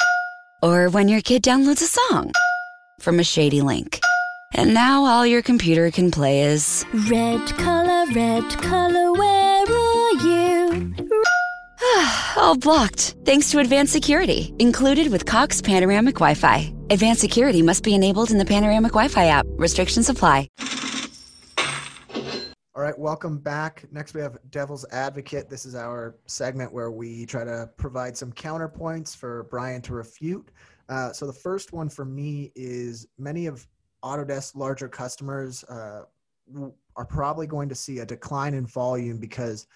Or 0.64 0.90
when 0.90 1.08
your 1.08 1.22
kid 1.22 1.44
downloads 1.44 1.84
a 1.84 1.86
song 1.86 2.32
from 3.00 3.20
a 3.20 3.24
shady 3.24 3.62
link. 3.62 4.02
And 4.56 4.74
now 4.74 5.06
all 5.06 5.26
your 5.26 5.44
computer 5.44 5.92
can 5.92 6.10
play 6.10 6.42
is 6.42 6.84
Red 7.08 7.48
color, 7.50 8.12
red 8.12 8.50
color, 8.58 9.14
where 9.14 9.62
are 9.62 9.89
you? 10.22 10.96
all 12.38 12.58
blocked. 12.58 13.16
Thanks 13.26 13.52
to 13.52 13.60
advanced 13.60 13.94
security, 13.94 14.54
included 14.60 15.12
with 15.12 15.26
Cox 15.26 15.62
Panoramic 15.62 16.16
Wi 16.16 16.34
Fi. 16.34 16.74
Advanced 16.90 17.22
security 17.22 17.62
must 17.62 17.84
be 17.84 17.94
enabled 17.94 18.32
in 18.32 18.38
the 18.38 18.46
Panoramic 18.46 18.92
Wi 18.92 19.08
Fi 19.08 19.26
app. 19.26 19.46
Restrictions 19.50 20.10
apply. 20.10 20.48
All 22.76 22.86
right, 22.86 22.98
welcome 22.98 23.38
back. 23.38 23.86
Next, 23.92 24.14
we 24.14 24.22
have 24.22 24.38
Devil's 24.52 24.86
Advocate. 24.92 25.50
This 25.50 25.66
is 25.66 25.76
our 25.76 26.16
segment 26.28 26.72
where 26.72 26.92
we 26.92 27.26
try 27.26 27.44
to 27.44 27.70
provide 27.76 28.16
some 28.16 28.32
counterpoints 28.32 29.14
for 29.16 29.44
Brian 29.52 29.82
to 29.82 29.94
refute. 29.94 30.50
Uh, 30.88 31.12
so, 31.12 31.28
the 31.28 31.34
first 31.34 31.74
one 31.74 31.90
for 31.90 32.06
me 32.06 32.54
is 32.56 33.06
many 33.18 33.48
of 33.48 33.68
Autodesk 34.02 34.56
larger 34.56 34.88
customers 34.88 35.66
uh, 35.66 36.04
are 36.96 37.06
probably 37.06 37.48
going 37.48 37.68
to 37.68 37.76
see 37.76 38.00
a 38.00 38.06
decline 38.06 38.54
in 38.54 38.66
volume 38.66 39.18
because 39.18 39.68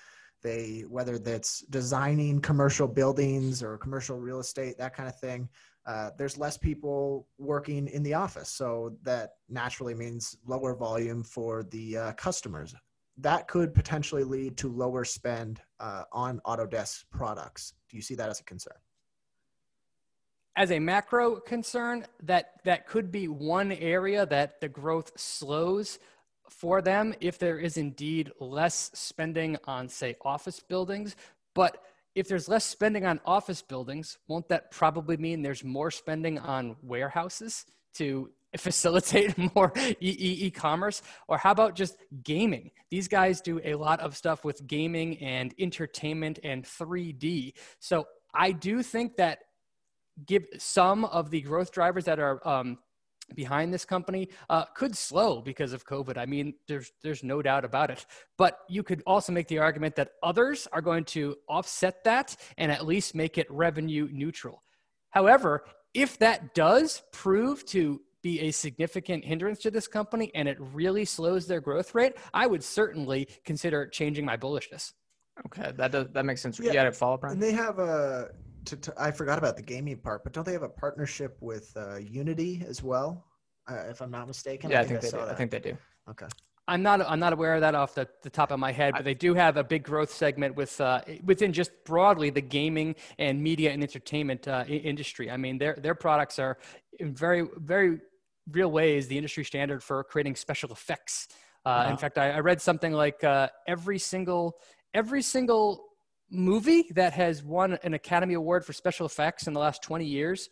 they, 0.43 0.85
whether 0.87 1.17
that's 1.17 1.61
designing 1.69 2.39
commercial 2.41 2.87
buildings 2.87 3.63
or 3.63 3.77
commercial 3.77 4.19
real 4.19 4.39
estate, 4.39 4.77
that 4.77 4.95
kind 4.95 5.09
of 5.09 5.19
thing, 5.19 5.49
uh, 5.85 6.11
there's 6.17 6.37
less 6.37 6.57
people 6.57 7.27
working 7.37 7.87
in 7.87 8.03
the 8.03 8.13
office. 8.13 8.49
So 8.49 8.95
that 9.03 9.31
naturally 9.49 9.93
means 9.93 10.37
lower 10.45 10.75
volume 10.75 11.23
for 11.23 11.63
the 11.63 11.97
uh, 11.97 12.11
customers. 12.13 12.75
That 13.17 13.47
could 13.47 13.73
potentially 13.73 14.23
lead 14.23 14.57
to 14.57 14.69
lower 14.69 15.05
spend 15.05 15.61
uh, 15.79 16.03
on 16.11 16.41
Autodesk 16.45 17.03
products. 17.11 17.73
Do 17.89 17.97
you 17.97 18.03
see 18.03 18.15
that 18.15 18.29
as 18.29 18.39
a 18.39 18.43
concern? 18.43 18.77
as 20.55 20.71
a 20.71 20.79
macro 20.79 21.37
concern, 21.37 22.05
that 22.21 22.51
that 22.63 22.87
could 22.87 23.11
be 23.11 23.27
one 23.27 23.71
area 23.71 24.25
that 24.27 24.61
the 24.61 24.69
growth 24.69 25.11
slows 25.15 25.99
for 26.49 26.81
them 26.81 27.13
if 27.19 27.37
there 27.37 27.59
is 27.59 27.77
indeed 27.77 28.31
less 28.39 28.91
spending 28.93 29.57
on, 29.65 29.87
say, 29.87 30.15
office 30.23 30.59
buildings. 30.59 31.15
But 31.53 31.77
if 32.15 32.27
there's 32.27 32.47
less 32.47 32.65
spending 32.65 33.05
on 33.05 33.19
office 33.25 33.61
buildings, 33.61 34.17
won't 34.27 34.47
that 34.49 34.71
probably 34.71 35.17
mean 35.17 35.41
there's 35.41 35.63
more 35.63 35.91
spending 35.91 36.37
on 36.39 36.75
warehouses 36.81 37.65
to 37.95 38.29
facilitate 38.57 39.35
more 39.55 39.73
e- 39.99 40.51
commerce 40.51 41.01
or 41.27 41.37
how 41.37 41.51
about 41.51 41.75
just 41.75 41.97
gaming? 42.23 42.69
These 42.91 43.07
guys 43.07 43.41
do 43.41 43.59
a 43.63 43.73
lot 43.73 43.99
of 43.99 44.15
stuff 44.15 44.45
with 44.45 44.67
gaming 44.67 45.17
and 45.19 45.53
entertainment 45.57 46.37
and 46.43 46.63
3d 46.63 47.53
so 47.79 48.05
i 48.35 48.51
do 48.51 48.83
think 48.83 49.15
that 49.15 49.39
give 50.25 50.45
some 50.57 51.05
of 51.05 51.29
the 51.29 51.41
growth 51.41 51.71
drivers 51.71 52.05
that 52.05 52.19
are 52.19 52.45
um, 52.47 52.77
behind 53.35 53.73
this 53.73 53.85
company 53.85 54.29
uh, 54.49 54.65
could 54.75 54.95
slow 54.95 55.41
because 55.41 55.73
of 55.73 55.85
COVID. 55.85 56.17
I 56.17 56.25
mean, 56.25 56.53
there's 56.67 56.91
there's 57.01 57.23
no 57.23 57.41
doubt 57.41 57.65
about 57.65 57.89
it. 57.89 58.05
But 58.37 58.59
you 58.69 58.83
could 58.83 59.03
also 59.05 59.31
make 59.31 59.47
the 59.47 59.59
argument 59.59 59.95
that 59.95 60.11
others 60.21 60.67
are 60.71 60.81
going 60.81 61.05
to 61.05 61.35
offset 61.47 62.03
that 62.03 62.35
and 62.57 62.71
at 62.71 62.85
least 62.85 63.15
make 63.15 63.37
it 63.37 63.47
revenue 63.49 64.07
neutral. 64.11 64.63
However, 65.09 65.65
if 65.93 66.17
that 66.19 66.55
does 66.55 67.03
prove 67.11 67.65
to 67.67 68.01
be 68.21 68.39
a 68.41 68.51
significant 68.51 69.25
hindrance 69.25 69.59
to 69.59 69.69
this 69.69 69.87
company 69.87 70.31
and 70.33 70.47
it 70.47 70.57
really 70.59 71.05
slows 71.05 71.45
their 71.45 71.59
growth 71.59 71.93
rate, 71.93 72.13
I 72.33 72.47
would 72.47 72.63
certainly 72.63 73.27
consider 73.43 73.85
changing 73.87 74.25
my 74.25 74.37
bullishness. 74.37 74.93
Okay, 75.45 75.71
that 75.75 75.91
does 75.91 76.07
that 76.13 76.25
makes 76.25 76.41
sense. 76.41 76.59
Yeah, 76.59 76.67
you 76.67 76.73
got 76.73 76.83
to 76.83 76.91
follow, 76.91 77.17
Brian. 77.17 77.33
And 77.33 77.43
they 77.43 77.51
have 77.51 77.79
a 77.79 78.29
to, 78.65 78.77
to, 78.77 78.93
I 78.97 79.11
forgot 79.11 79.37
about 79.37 79.55
the 79.55 79.61
gaming 79.63 79.97
part, 79.97 80.23
but 80.23 80.33
don't 80.33 80.45
they 80.45 80.53
have 80.53 80.63
a 80.63 80.69
partnership 80.69 81.37
with 81.41 81.71
uh, 81.75 81.97
Unity 81.97 82.63
as 82.67 82.83
well? 82.83 83.25
Uh, 83.69 83.75
if 83.89 84.01
I'm 84.01 84.11
not 84.11 84.27
mistaken. 84.27 84.69
Yeah, 84.69 84.81
I 84.81 84.83
think, 84.83 84.97
I 84.97 85.01
think 85.01 85.11
they 85.11 85.17
do. 85.17 85.25
That. 85.25 85.33
I 85.33 85.35
think 85.35 85.51
they 85.51 85.59
do. 85.59 85.77
Okay. 86.09 86.27
I'm 86.67 86.81
not 86.81 87.01
I'm 87.01 87.19
not 87.19 87.33
aware 87.33 87.55
of 87.55 87.61
that 87.61 87.75
off 87.75 87.93
the, 87.93 88.07
the 88.21 88.29
top 88.29 88.51
of 88.51 88.59
my 88.59 88.71
head, 88.71 88.93
but 88.93 89.03
they 89.03 89.13
do 89.13 89.33
have 89.33 89.57
a 89.57 89.63
big 89.63 89.83
growth 89.83 90.11
segment 90.11 90.55
with 90.55 90.79
uh, 90.79 91.01
within 91.25 91.51
just 91.51 91.71
broadly 91.83 92.29
the 92.29 92.41
gaming 92.41 92.95
and 93.19 93.41
media 93.41 93.71
and 93.71 93.83
entertainment 93.83 94.47
uh, 94.47 94.63
industry. 94.67 95.29
I 95.29 95.35
mean, 95.35 95.57
their 95.57 95.75
their 95.75 95.95
products 95.95 96.39
are 96.39 96.57
in 96.99 97.13
very 97.13 97.47
very 97.57 97.99
real 98.49 98.71
ways 98.71 99.07
the 99.07 99.17
industry 99.17 99.43
standard 99.43 99.83
for 99.83 100.03
creating 100.05 100.35
special 100.35 100.71
effects. 100.71 101.27
Uh, 101.65 101.83
wow. 101.85 101.91
In 101.91 101.97
fact, 101.97 102.17
I, 102.17 102.31
I, 102.31 102.39
read 102.39 102.61
something 102.61 102.91
like 102.91 103.23
uh, 103.23 103.47
every 103.67 103.97
single 103.97 104.57
every 104.93 105.21
single 105.21 105.85
movie 106.29 106.87
that 106.95 107.13
has 107.13 107.43
won 107.43 107.77
an 107.83 107.93
Academy 107.93 108.33
Award 108.33 108.65
for 108.65 108.73
special 108.73 109.05
effects 109.05 109.47
in 109.47 109.53
the 109.53 109.59
last 109.59 109.83
20 109.83 110.05
years 110.05 110.49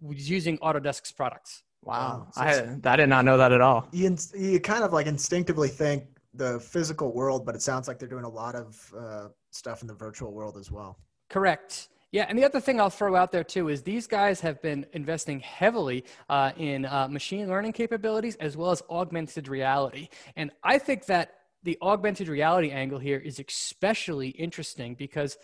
was 0.00 0.28
using 0.28 0.58
Autodesk's 0.58 1.12
products. 1.12 1.62
Wow. 1.82 2.28
So 2.32 2.40
I, 2.40 2.76
I 2.84 2.96
did 2.96 3.08
not 3.08 3.24
know 3.24 3.36
that 3.36 3.52
at 3.52 3.60
all. 3.60 3.88
You, 3.92 4.16
you 4.36 4.60
kind 4.60 4.84
of 4.84 4.92
like 4.92 5.06
instinctively 5.06 5.68
think 5.68 6.04
the 6.34 6.60
physical 6.60 7.12
world, 7.12 7.44
but 7.44 7.54
it 7.54 7.62
sounds 7.62 7.88
like 7.88 7.98
they're 7.98 8.08
doing 8.08 8.24
a 8.24 8.28
lot 8.28 8.54
of 8.54 8.94
uh, 8.96 9.28
stuff 9.50 9.82
in 9.82 9.88
the 9.88 9.94
virtual 9.94 10.32
world 10.32 10.56
as 10.56 10.70
well. 10.70 10.98
Correct. 11.28 11.88
Yeah, 12.12 12.26
and 12.28 12.38
the 12.38 12.44
other 12.44 12.60
thing 12.60 12.78
I'll 12.78 12.90
throw 12.90 13.16
out 13.16 13.32
there 13.32 13.42
too 13.42 13.68
is 13.68 13.82
these 13.82 14.06
guys 14.06 14.38
have 14.40 14.60
been 14.60 14.84
investing 14.92 15.40
heavily 15.40 16.04
uh, 16.28 16.52
in 16.58 16.84
uh, 16.84 17.08
machine 17.08 17.48
learning 17.48 17.72
capabilities 17.72 18.36
as 18.36 18.54
well 18.54 18.70
as 18.70 18.82
augmented 18.90 19.48
reality. 19.48 20.08
And 20.36 20.50
I 20.62 20.78
think 20.78 21.06
that 21.06 21.36
the 21.62 21.78
augmented 21.80 22.28
reality 22.28 22.70
angle 22.70 22.98
here 22.98 23.18
is 23.18 23.38
especially 23.38 24.28
interesting 24.28 24.94
because 24.94 25.36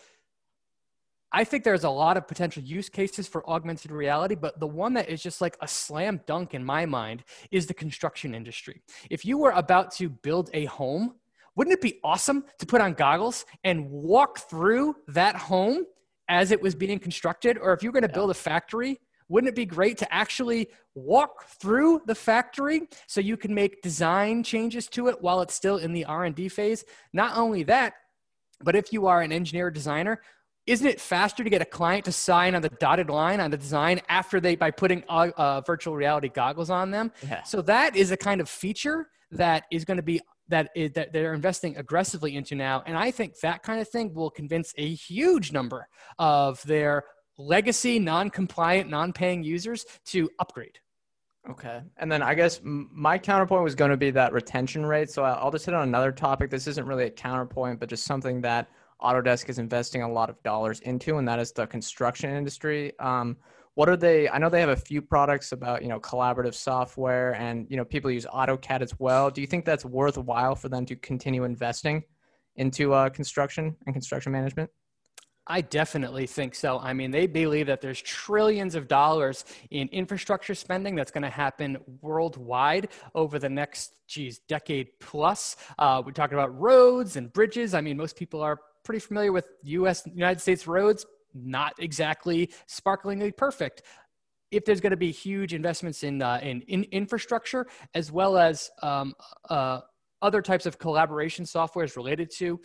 I 1.30 1.44
think 1.44 1.62
there's 1.62 1.84
a 1.84 1.90
lot 1.90 2.16
of 2.16 2.26
potential 2.26 2.62
use 2.62 2.88
cases 2.88 3.28
for 3.28 3.48
augmented 3.48 3.90
reality, 3.90 4.34
but 4.34 4.58
the 4.58 4.66
one 4.66 4.94
that 4.94 5.10
is 5.10 5.22
just 5.22 5.40
like 5.40 5.56
a 5.60 5.68
slam 5.68 6.20
dunk 6.26 6.54
in 6.54 6.64
my 6.64 6.86
mind 6.86 7.22
is 7.50 7.66
the 7.66 7.74
construction 7.74 8.34
industry. 8.34 8.82
If 9.10 9.26
you 9.26 9.36
were 9.36 9.50
about 9.50 9.90
to 9.96 10.08
build 10.08 10.48
a 10.54 10.64
home, 10.66 11.16
wouldn't 11.54 11.74
it 11.74 11.82
be 11.82 12.00
awesome 12.02 12.44
to 12.58 12.66
put 12.66 12.80
on 12.80 12.94
goggles 12.94 13.44
and 13.62 13.90
walk 13.90 14.38
through 14.48 14.94
that 15.08 15.36
home 15.36 15.84
as 16.28 16.50
it 16.50 16.62
was 16.62 16.74
being 16.74 16.98
constructed? 16.98 17.58
Or 17.58 17.74
if 17.74 17.82
you're 17.82 17.92
going 17.92 18.02
to 18.02 18.08
build 18.08 18.30
a 18.30 18.34
factory, 18.34 18.98
wouldn't 19.28 19.48
it 19.48 19.54
be 19.54 19.66
great 19.66 19.98
to 19.98 20.14
actually 20.14 20.68
walk 20.94 21.44
through 21.60 22.00
the 22.06 22.14
factory 22.14 22.88
so 23.06 23.20
you 23.20 23.36
can 23.36 23.54
make 23.54 23.82
design 23.82 24.42
changes 24.42 24.86
to 24.88 25.08
it 25.08 25.20
while 25.20 25.40
it's 25.40 25.54
still 25.54 25.76
in 25.78 25.92
the 25.92 26.04
R&D 26.04 26.48
phase? 26.48 26.84
Not 27.12 27.36
only 27.36 27.62
that, 27.64 27.94
but 28.62 28.74
if 28.74 28.92
you 28.92 29.06
are 29.06 29.20
an 29.22 29.32
engineer 29.32 29.70
designer, 29.70 30.20
isn't 30.66 30.86
it 30.86 31.00
faster 31.00 31.42
to 31.42 31.48
get 31.50 31.62
a 31.62 31.64
client 31.64 32.04
to 32.04 32.12
sign 32.12 32.54
on 32.54 32.60
the 32.62 32.68
dotted 32.68 33.08
line 33.08 33.40
on 33.40 33.50
the 33.50 33.56
design 33.56 34.00
after 34.08 34.38
they 34.38 34.54
by 34.54 34.70
putting 34.70 35.02
uh, 35.08 35.30
uh, 35.36 35.60
virtual 35.62 35.96
reality 35.96 36.28
goggles 36.28 36.68
on 36.70 36.90
them 36.90 37.10
Yeah. 37.26 37.42
so 37.42 37.62
that 37.62 37.96
is 37.96 38.10
a 38.10 38.16
kind 38.16 38.40
of 38.40 38.48
feature 38.48 39.08
that 39.30 39.64
is 39.72 39.84
going 39.84 39.96
to 39.96 40.02
be 40.02 40.20
that 40.48 40.70
is 40.76 40.92
that 40.92 41.12
they're 41.12 41.32
investing 41.34 41.76
aggressively 41.76 42.36
into 42.36 42.54
now 42.54 42.82
and 42.86 42.96
i 42.98 43.10
think 43.10 43.38
that 43.40 43.62
kind 43.62 43.80
of 43.80 43.88
thing 43.88 44.12
will 44.14 44.30
convince 44.30 44.74
a 44.76 44.88
huge 44.94 45.52
number 45.52 45.86
of 46.18 46.62
their 46.64 47.04
legacy 47.38 47.98
non-compliant 47.98 48.90
non-paying 48.90 49.42
users 49.42 49.86
to 50.04 50.28
upgrade 50.38 50.78
Okay. 51.48 51.80
And 51.96 52.12
then 52.12 52.22
I 52.22 52.34
guess 52.34 52.60
my 52.62 53.16
counterpoint 53.16 53.62
was 53.62 53.74
going 53.74 53.90
to 53.90 53.96
be 53.96 54.10
that 54.10 54.32
retention 54.32 54.84
rate. 54.84 55.10
So 55.10 55.24
I'll 55.24 55.50
just 55.50 55.64
hit 55.64 55.74
on 55.74 55.88
another 55.88 56.12
topic. 56.12 56.50
This 56.50 56.66
isn't 56.66 56.86
really 56.86 57.04
a 57.04 57.10
counterpoint, 57.10 57.80
but 57.80 57.88
just 57.88 58.04
something 58.04 58.40
that 58.42 58.68
Autodesk 59.00 59.48
is 59.48 59.58
investing 59.58 60.02
a 60.02 60.10
lot 60.10 60.28
of 60.28 60.42
dollars 60.42 60.80
into, 60.80 61.18
and 61.18 61.28
that 61.28 61.38
is 61.38 61.52
the 61.52 61.66
construction 61.66 62.30
industry. 62.34 62.98
Um, 62.98 63.36
what 63.74 63.88
are 63.88 63.96
they? 63.96 64.28
I 64.28 64.38
know 64.38 64.50
they 64.50 64.60
have 64.60 64.70
a 64.70 64.76
few 64.76 65.00
products 65.00 65.52
about 65.52 65.82
you 65.82 65.88
know 65.88 66.00
collaborative 66.00 66.54
software, 66.54 67.34
and 67.36 67.66
you 67.70 67.76
know 67.76 67.84
people 67.84 68.10
use 68.10 68.26
AutoCAD 68.26 68.82
as 68.82 68.98
well. 68.98 69.30
Do 69.30 69.40
you 69.40 69.46
think 69.46 69.64
that's 69.64 69.84
worthwhile 69.84 70.56
for 70.56 70.68
them 70.68 70.84
to 70.86 70.96
continue 70.96 71.44
investing 71.44 72.02
into 72.56 72.92
uh, 72.92 73.08
construction 73.08 73.76
and 73.86 73.94
construction 73.94 74.32
management? 74.32 74.68
I 75.50 75.62
definitely 75.62 76.26
think 76.26 76.54
so. 76.54 76.78
I 76.78 76.92
mean, 76.92 77.10
they 77.10 77.26
believe 77.26 77.66
that 77.68 77.80
there's 77.80 78.02
trillions 78.02 78.74
of 78.74 78.86
dollars 78.86 79.46
in 79.70 79.88
infrastructure 79.88 80.54
spending 80.54 80.94
that's 80.94 81.10
going 81.10 81.22
to 81.22 81.30
happen 81.30 81.78
worldwide 82.02 82.88
over 83.14 83.38
the 83.38 83.48
next, 83.48 83.94
geez, 84.06 84.40
decade 84.40 84.88
plus. 85.00 85.56
Uh, 85.78 86.02
we're 86.04 86.12
talking 86.12 86.36
about 86.36 86.58
roads 86.58 87.16
and 87.16 87.32
bridges. 87.32 87.72
I 87.72 87.80
mean, 87.80 87.96
most 87.96 88.14
people 88.14 88.42
are 88.42 88.60
pretty 88.84 89.00
familiar 89.00 89.32
with 89.32 89.46
U.S. 89.62 90.06
United 90.06 90.40
States 90.40 90.66
roads. 90.66 91.06
Not 91.34 91.74
exactly 91.78 92.50
sparklingly 92.66 93.32
perfect. 93.32 93.82
If 94.50 94.66
there's 94.66 94.80
going 94.80 94.90
to 94.90 94.96
be 94.96 95.10
huge 95.10 95.54
investments 95.54 96.02
in 96.02 96.22
uh, 96.22 96.40
in, 96.42 96.62
in 96.62 96.84
infrastructure 96.84 97.66
as 97.94 98.10
well 98.10 98.38
as 98.38 98.70
um, 98.82 99.14
uh, 99.48 99.80
other 100.22 100.42
types 100.42 100.66
of 100.66 100.78
collaboration 100.78 101.44
softwares 101.44 101.96
related 101.96 102.30
to 102.38 102.60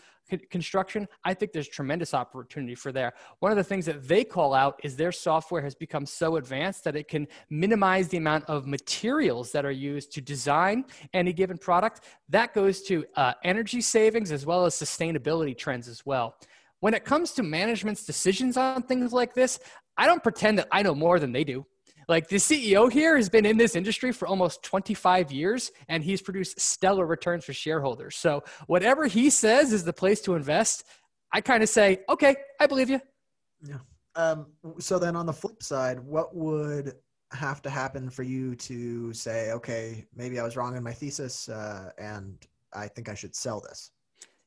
construction, 0.50 1.08
I 1.24 1.34
think 1.34 1.52
there's 1.52 1.68
tremendous 1.68 2.14
opportunity 2.14 2.76
for 2.76 2.92
there. 2.92 3.14
One 3.40 3.52
of 3.52 3.58
the 3.58 3.64
things 3.64 3.86
that 3.86 4.08
they 4.08 4.24
call 4.24 4.54
out 4.54 4.80
is 4.84 4.96
their 4.96 5.12
software 5.12 5.62
has 5.62 5.76
become 5.76 6.06
so 6.06 6.38
advanced 6.38 6.84
that 6.86 6.96
it 6.96 7.08
can 7.08 7.28
minimize 7.50 8.08
the 8.08 8.18
amount 8.18 8.46
of 8.46 8.66
materials 8.66 9.52
that 9.52 9.66
are 9.66 9.72
used 9.72 10.12
to 10.14 10.22
design 10.22 10.86
any 11.14 11.34
given 11.34 11.58
product. 11.58 12.02
That 12.30 12.54
goes 12.54 12.82
to 12.84 13.06
uh, 13.16 13.34
energy 13.44 13.82
savings 13.82 14.32
as 14.32 14.46
well 14.46 14.66
as 14.66 14.76
sustainability 14.76 15.58
trends 15.58 15.88
as 15.88 16.06
well. 16.06 16.36
When 16.80 16.94
it 16.94 17.06
comes 17.06 17.32
to 17.34 17.44
management's 17.44 18.06
decisions 18.06 18.58
on 18.58 18.84
things 18.84 19.14
like 19.14 19.34
this, 19.34 19.60
I 19.98 20.08
don't 20.08 20.24
pretend 20.24 20.60
that 20.60 20.68
I 20.72 20.82
know 20.82 20.96
more 20.96 21.20
than 21.20 21.32
they 21.32 21.44
do. 21.44 21.66
Like 22.08 22.28
the 22.28 22.38
CEO 22.38 22.92
here 22.92 23.16
has 23.16 23.30
been 23.30 23.46
in 23.46 23.58
this 23.58 23.76
industry 23.76 24.12
for 24.12 24.28
almost 24.28 24.64
25 24.64 25.32
years 25.32 25.72
and 25.88 26.04
he's 26.04 26.22
produced 26.22 26.60
stellar 26.60 27.06
returns 27.06 27.46
for 27.46 27.54
shareholders. 27.54 28.16
So 28.16 28.44
whatever 28.68 29.08
he 29.08 29.30
says 29.30 29.74
is 29.74 29.84
the 29.84 29.94
place 29.94 30.22
to 30.22 30.36
invest, 30.36 30.84
I 31.32 31.42
kind 31.42 31.64
of 31.64 31.70
say, 31.70 32.00
okay, 32.10 32.36
I 32.60 32.68
believe 32.68 32.90
you. 32.90 33.00
Um, 34.16 34.48
so 34.80 35.00
then 35.00 35.16
on 35.16 35.26
the 35.26 35.34
flip 35.34 35.64
side, 35.64 36.00
what 36.00 36.36
would 36.36 36.94
have 37.32 37.62
to 37.64 37.70
happen 37.70 38.10
for 38.10 38.24
you 38.24 38.56
to 38.56 39.14
say, 39.14 39.52
okay, 39.52 40.06
maybe 40.16 40.40
I 40.40 40.44
was 40.44 40.56
wrong 40.56 40.78
in 40.78 40.84
my 40.84 40.94
thesis, 40.94 41.50
uh, 41.50 41.90
and 41.98 42.38
I 42.74 42.88
think 42.88 43.10
I 43.10 43.16
should 43.16 43.36
sell 43.36 43.60
this? 43.60 43.92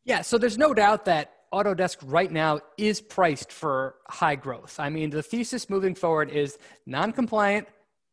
Yeah, 0.06 0.22
so 0.22 0.38
there's 0.38 0.56
no 0.56 0.72
doubt 0.72 1.04
that 1.06 1.32
Autodesk 1.52 1.96
right 2.04 2.30
now 2.30 2.60
is 2.78 3.00
priced 3.00 3.50
for 3.50 3.96
high 4.08 4.36
growth. 4.36 4.78
I 4.78 4.88
mean, 4.88 5.10
the 5.10 5.22
thesis 5.22 5.68
moving 5.68 5.96
forward 5.96 6.30
is 6.30 6.58
non 6.86 7.12
compliant 7.12 7.66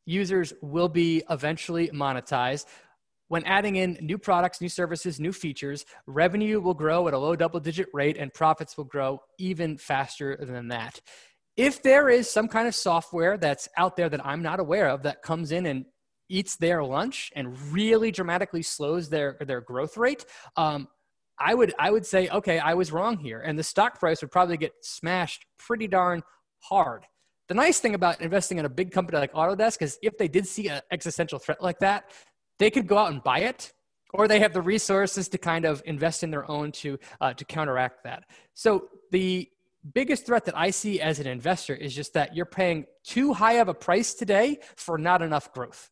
users 0.08 0.54
will 0.62 0.90
be 0.90 1.24
eventually 1.30 1.90
monetized. 1.90 2.66
When 3.28 3.44
adding 3.46 3.76
in 3.76 3.98
new 4.02 4.18
products, 4.18 4.60
new 4.60 4.70
services, 4.70 5.20
new 5.20 5.32
features, 5.32 5.86
revenue 6.08 6.60
will 6.60 6.74
grow 6.74 7.08
at 7.08 7.14
a 7.14 7.18
low 7.18 7.36
double 7.36 7.60
digit 7.60 7.88
rate 7.94 8.18
and 8.18 8.34
profits 8.34 8.76
will 8.76 8.86
grow 8.86 9.20
even 9.38 9.78
faster 9.78 10.36
than 10.40 10.70
that. 10.70 11.00
If 11.56 11.84
there 11.84 12.10
is 12.10 12.30
some 12.30 12.48
kind 12.48 12.68
of 12.68 12.74
software 12.74 13.38
that's 13.38 13.70
out 13.78 13.96
there 13.96 14.10
that 14.10 14.26
I'm 14.26 14.42
not 14.42 14.60
aware 14.60 14.90
of 14.90 15.04
that 15.04 15.22
comes 15.22 15.52
in 15.52 15.68
and 15.68 15.86
eats 16.28 16.56
their 16.56 16.84
lunch 16.84 17.32
and 17.36 17.56
really 17.72 18.12
dramatically 18.12 18.64
slows 18.64 19.10
their, 19.10 19.38
their 19.46 19.62
growth 19.62 19.96
rate, 19.98 20.26
um, 20.58 20.88
I 21.40 21.54
would 21.54 21.74
I 21.80 21.92
would 21.92 22.06
say, 22.06 22.30
okay, 22.30 22.60
I 22.60 22.74
was 22.74 22.92
wrong 22.92 23.18
here, 23.18 23.42
and 23.42 23.58
the 23.58 23.64
stock 23.64 24.00
price 24.00 24.22
would 24.22 24.32
probably 24.32 24.58
get 24.58 24.74
smashed 24.82 25.46
pretty 25.58 25.88
darn 25.88 26.24
hard. 26.60 27.06
The 27.48 27.56
nice 27.56 27.80
thing 27.80 27.96
about 27.96 28.22
investing 28.22 28.58
in 28.58 28.66
a 28.66 28.70
big 28.70 28.92
company 28.92 29.18
like 29.18 29.34
Autodesk 29.34 29.82
is 29.82 30.00
if 30.02 30.18
they 30.18 30.28
did 30.28 30.48
see 30.48 30.70
an 30.70 30.82
existential 30.92 31.40
threat 31.40 31.62
like 31.62 31.80
that, 31.80 32.12
they 32.58 32.72
could 32.72 32.88
go 32.88 32.98
out 32.98 33.12
and 33.12 33.22
buy 33.22 33.40
it, 33.40 33.74
or 34.14 34.28
they 34.28 34.40
have 34.40 34.54
the 34.54 34.62
resources 34.62 35.28
to 35.30 35.38
kind 35.38 35.66
of 35.66 35.82
invest 35.86 36.24
in 36.24 36.32
their 36.32 36.50
own 36.50 36.72
to 36.72 36.98
uh, 37.20 37.34
to 37.34 37.46
counteract 37.46 38.04
that. 38.04 38.24
So 38.54 38.90
the 39.12 39.50
biggest 39.94 40.26
threat 40.26 40.46
that 40.46 40.58
I 40.58 40.70
see 40.70 41.02
as 41.02 41.20
an 41.20 41.28
investor 41.28 41.76
is 41.76 41.94
just 41.94 42.14
that 42.14 42.36
you're 42.36 42.46
paying 42.46 42.86
too 43.04 43.34
high 43.34 43.54
of 43.54 43.68
a 43.68 43.74
price 43.74 44.14
today 44.14 44.60
for 44.78 44.98
not 44.98 45.22
enough 45.22 45.52
growth. 45.54 45.90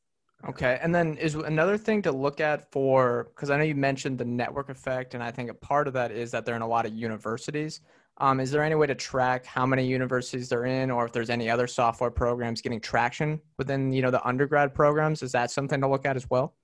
Okay, 0.47 0.80
and 0.82 0.93
then 0.93 1.17
is 1.17 1.36
another 1.36 1.77
thing 1.77 2.01
to 2.01 2.12
look 2.12 2.39
at 2.39 2.71
for 2.71 3.30
because 3.36 3.51
I 3.51 3.58
know 3.58 3.63
you 3.63 3.75
mentioned 3.75 4.17
the 4.17 4.25
network 4.25 4.69
effect, 4.69 5.13
and 5.13 5.21
I 5.21 5.30
think 5.30 5.51
a 5.51 5.54
part 5.54 5.88
of 5.88 5.93
that 5.93 6.12
is 6.12 6.32
that 6.32 6.45
they're 6.45 6.56
in 6.56 6.63
a 6.63 6.67
lot 6.67 6.86
of 6.86 6.93
universities. 6.93 7.82
Um, 8.17 8.39
is 8.39 8.51
there 8.51 8.63
any 8.63 8.75
way 8.75 8.88
to 8.88 8.95
track 8.95 9.45
how 9.45 9.65
many 9.65 9.86
universities 9.86 10.49
they're 10.49 10.65
in, 10.65 10.89
or 10.89 11.06
if 11.06 11.12
there's 11.12 11.30
any 11.30 11.49
other 11.49 11.67
software 11.67 12.12
programs 12.12 12.62
getting 12.62 12.82
traction 12.82 13.39
within 13.58 13.91
you 13.93 14.01
know 14.01 14.12
the 14.12 14.25
undergrad 14.27 14.73
programs? 14.73 15.21
Is 15.21 15.32
that 15.34 15.51
something 15.51 15.80
to 15.82 15.88
look 15.88 16.06
at 16.06 16.15
as 16.15 16.27
well? 16.30 16.56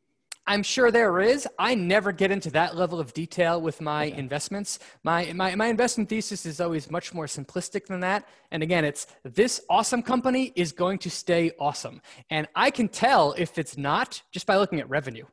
I'm 0.47 0.63
sure 0.63 0.91
there 0.91 1.19
is. 1.19 1.45
I 1.60 1.75
never 1.75 2.13
get 2.13 2.31
into 2.31 2.49
that 2.51 2.75
level 2.75 3.01
of 3.01 3.13
detail 3.13 3.62
with 3.62 3.81
my 3.81 4.05
investments. 4.05 4.79
My, 5.03 5.33
my, 5.33 5.53
my 5.55 5.67
investment 5.67 6.10
thesis 6.10 6.45
is 6.45 6.62
always 6.62 6.89
much 6.89 7.13
more 7.13 7.25
simplistic 7.25 7.88
than 7.88 7.99
that. 7.99 8.27
And 8.51 8.63
again, 8.63 8.86
it's 8.86 9.07
this 9.23 9.62
awesome 9.69 10.01
company 10.01 10.53
is 10.55 10.71
going 10.71 10.99
to 10.99 11.10
stay 11.10 11.51
awesome. 11.60 12.01
And 12.29 12.47
I 12.55 12.71
can 12.71 12.88
tell 12.88 13.33
if 13.38 13.57
it's 13.57 13.77
not 13.77 14.21
just 14.31 14.47
by 14.47 14.55
looking 14.55 14.79
at 14.79 14.89
revenue. 14.89 15.25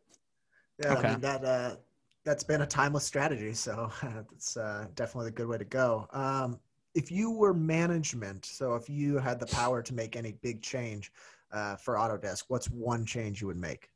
Yeah, 0.83 0.95
Okay. 0.95 1.09
I 1.09 1.11
mean 1.13 1.21
that 1.21 1.45
uh, 1.45 1.77
that's 2.25 2.43
been 2.43 2.63
a 2.63 2.67
timeless 2.67 3.05
strategy, 3.05 3.53
so 3.53 3.93
that's 4.03 4.57
uh, 4.57 4.87
definitely 4.97 5.29
a 5.29 5.33
good 5.33 5.47
way 5.47 5.59
to 5.59 5.65
go. 5.65 6.09
Um, 6.13 6.59
if 6.95 7.13
you 7.13 7.31
were 7.31 7.55
management, 7.55 8.45
so 8.45 8.75
if 8.75 8.89
you 8.89 9.19
had 9.19 9.39
the 9.39 9.47
power 9.47 9.83
to 9.83 9.95
make 9.95 10.17
any 10.17 10.33
big 10.43 10.63
change 10.63 11.13
uh, 11.53 11.77
for 11.77 11.95
Autodesk, 11.95 12.45
what's 12.49 12.69
one 12.71 13.05
change 13.05 13.41
you 13.41 13.47
would 13.47 13.57
make? 13.57 13.89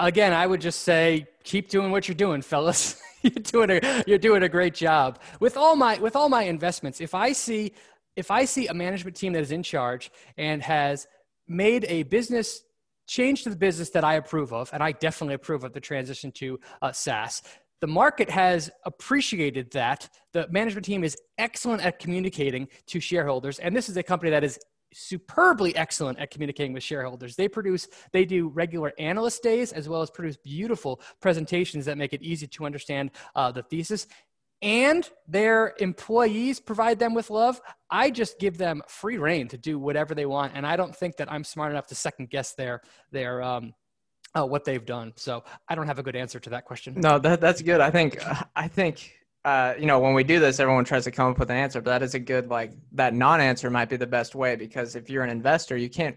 Again, 0.00 0.32
I 0.32 0.46
would 0.46 0.60
just 0.60 0.82
say 0.82 1.26
keep 1.42 1.68
doing 1.68 1.90
what 1.90 2.06
you're 2.06 2.14
doing, 2.14 2.42
fellas. 2.42 3.00
you're 3.22 3.32
doing 3.32 3.70
a 3.70 4.04
you're 4.06 4.18
doing 4.18 4.42
a 4.42 4.48
great 4.48 4.74
job. 4.74 5.18
With 5.40 5.56
all 5.56 5.76
my 5.76 5.98
with 5.98 6.14
all 6.14 6.28
my 6.28 6.44
investments, 6.44 7.00
if 7.00 7.14
I 7.14 7.32
see 7.32 7.72
if 8.16 8.30
I 8.30 8.44
see 8.44 8.66
a 8.66 8.74
management 8.74 9.16
team 9.16 9.32
that 9.32 9.42
is 9.42 9.52
in 9.52 9.62
charge 9.62 10.10
and 10.36 10.62
has 10.62 11.06
made 11.46 11.84
a 11.88 12.02
business 12.04 12.62
change 13.06 13.42
to 13.44 13.50
the 13.50 13.56
business 13.56 13.90
that 13.90 14.04
I 14.04 14.14
approve 14.14 14.52
of, 14.52 14.70
and 14.72 14.82
I 14.82 14.92
definitely 14.92 15.34
approve 15.34 15.64
of 15.64 15.72
the 15.72 15.80
transition 15.80 16.30
to 16.32 16.60
uh, 16.82 16.92
SaaS. 16.92 17.42
The 17.80 17.86
market 17.86 18.28
has 18.28 18.70
appreciated 18.84 19.70
that. 19.70 20.08
The 20.32 20.48
management 20.50 20.84
team 20.84 21.04
is 21.04 21.16
excellent 21.38 21.84
at 21.84 21.98
communicating 21.98 22.68
to 22.86 23.00
shareholders, 23.00 23.58
and 23.58 23.74
this 23.74 23.88
is 23.88 23.96
a 23.96 24.02
company 24.02 24.30
that 24.30 24.44
is 24.44 24.58
superbly 24.92 25.76
excellent 25.76 26.18
at 26.18 26.30
communicating 26.30 26.72
with 26.72 26.82
shareholders. 26.82 27.36
They 27.36 27.48
produce, 27.48 27.88
they 28.12 28.24
do 28.24 28.48
regular 28.48 28.92
analyst 28.98 29.42
days 29.42 29.72
as 29.72 29.88
well 29.88 30.02
as 30.02 30.10
produce 30.10 30.36
beautiful 30.36 31.00
presentations 31.20 31.84
that 31.84 31.98
make 31.98 32.12
it 32.12 32.22
easy 32.22 32.46
to 32.46 32.66
understand 32.66 33.10
uh, 33.34 33.52
the 33.52 33.62
thesis. 33.62 34.06
and 34.60 35.08
their 35.26 35.74
employees 35.78 36.58
provide 36.58 36.98
them 36.98 37.14
with 37.14 37.30
love, 37.30 37.60
I 37.90 38.10
just 38.10 38.38
give 38.38 38.58
them 38.58 38.82
free 38.88 39.18
reign 39.18 39.48
to 39.48 39.58
do 39.58 39.78
whatever 39.78 40.14
they 40.14 40.26
want. 40.26 40.52
And 40.54 40.66
I 40.66 40.76
don't 40.76 40.94
think 40.94 41.16
that 41.18 41.30
I'm 41.30 41.44
smart 41.44 41.70
enough 41.70 41.86
to 41.88 41.94
second 41.94 42.30
guess 42.30 42.54
their 42.54 42.82
their 43.12 43.42
um, 43.42 43.74
uh, 44.34 44.44
what 44.44 44.64
they've 44.64 44.84
done. 44.84 45.12
So 45.16 45.44
I 45.68 45.74
don't 45.74 45.86
have 45.86 45.98
a 45.98 46.02
good 46.02 46.16
answer 46.16 46.40
to 46.40 46.50
that 46.50 46.64
question. 46.64 46.94
No, 46.96 47.18
that 47.20 47.40
that's 47.40 47.62
good. 47.62 47.80
I 47.80 47.90
think 47.90 48.18
I 48.56 48.68
think 48.68 49.17
uh, 49.44 49.74
you 49.78 49.86
know 49.86 49.98
when 50.00 50.14
we 50.14 50.24
do 50.24 50.40
this, 50.40 50.60
everyone 50.60 50.84
tries 50.84 51.04
to 51.04 51.10
come 51.10 51.30
up 51.30 51.38
with 51.38 51.50
an 51.50 51.56
answer, 51.56 51.80
but 51.80 51.90
that 51.90 52.02
is 52.02 52.14
a 52.14 52.18
good 52.18 52.48
like 52.48 52.72
that 52.92 53.14
non-answer 53.14 53.70
might 53.70 53.88
be 53.88 53.96
the 53.96 54.06
best 54.06 54.34
way 54.34 54.56
because 54.56 54.96
if 54.96 55.08
you're 55.08 55.24
an 55.24 55.30
investor, 55.30 55.76
you 55.76 55.88
can't 55.88 56.16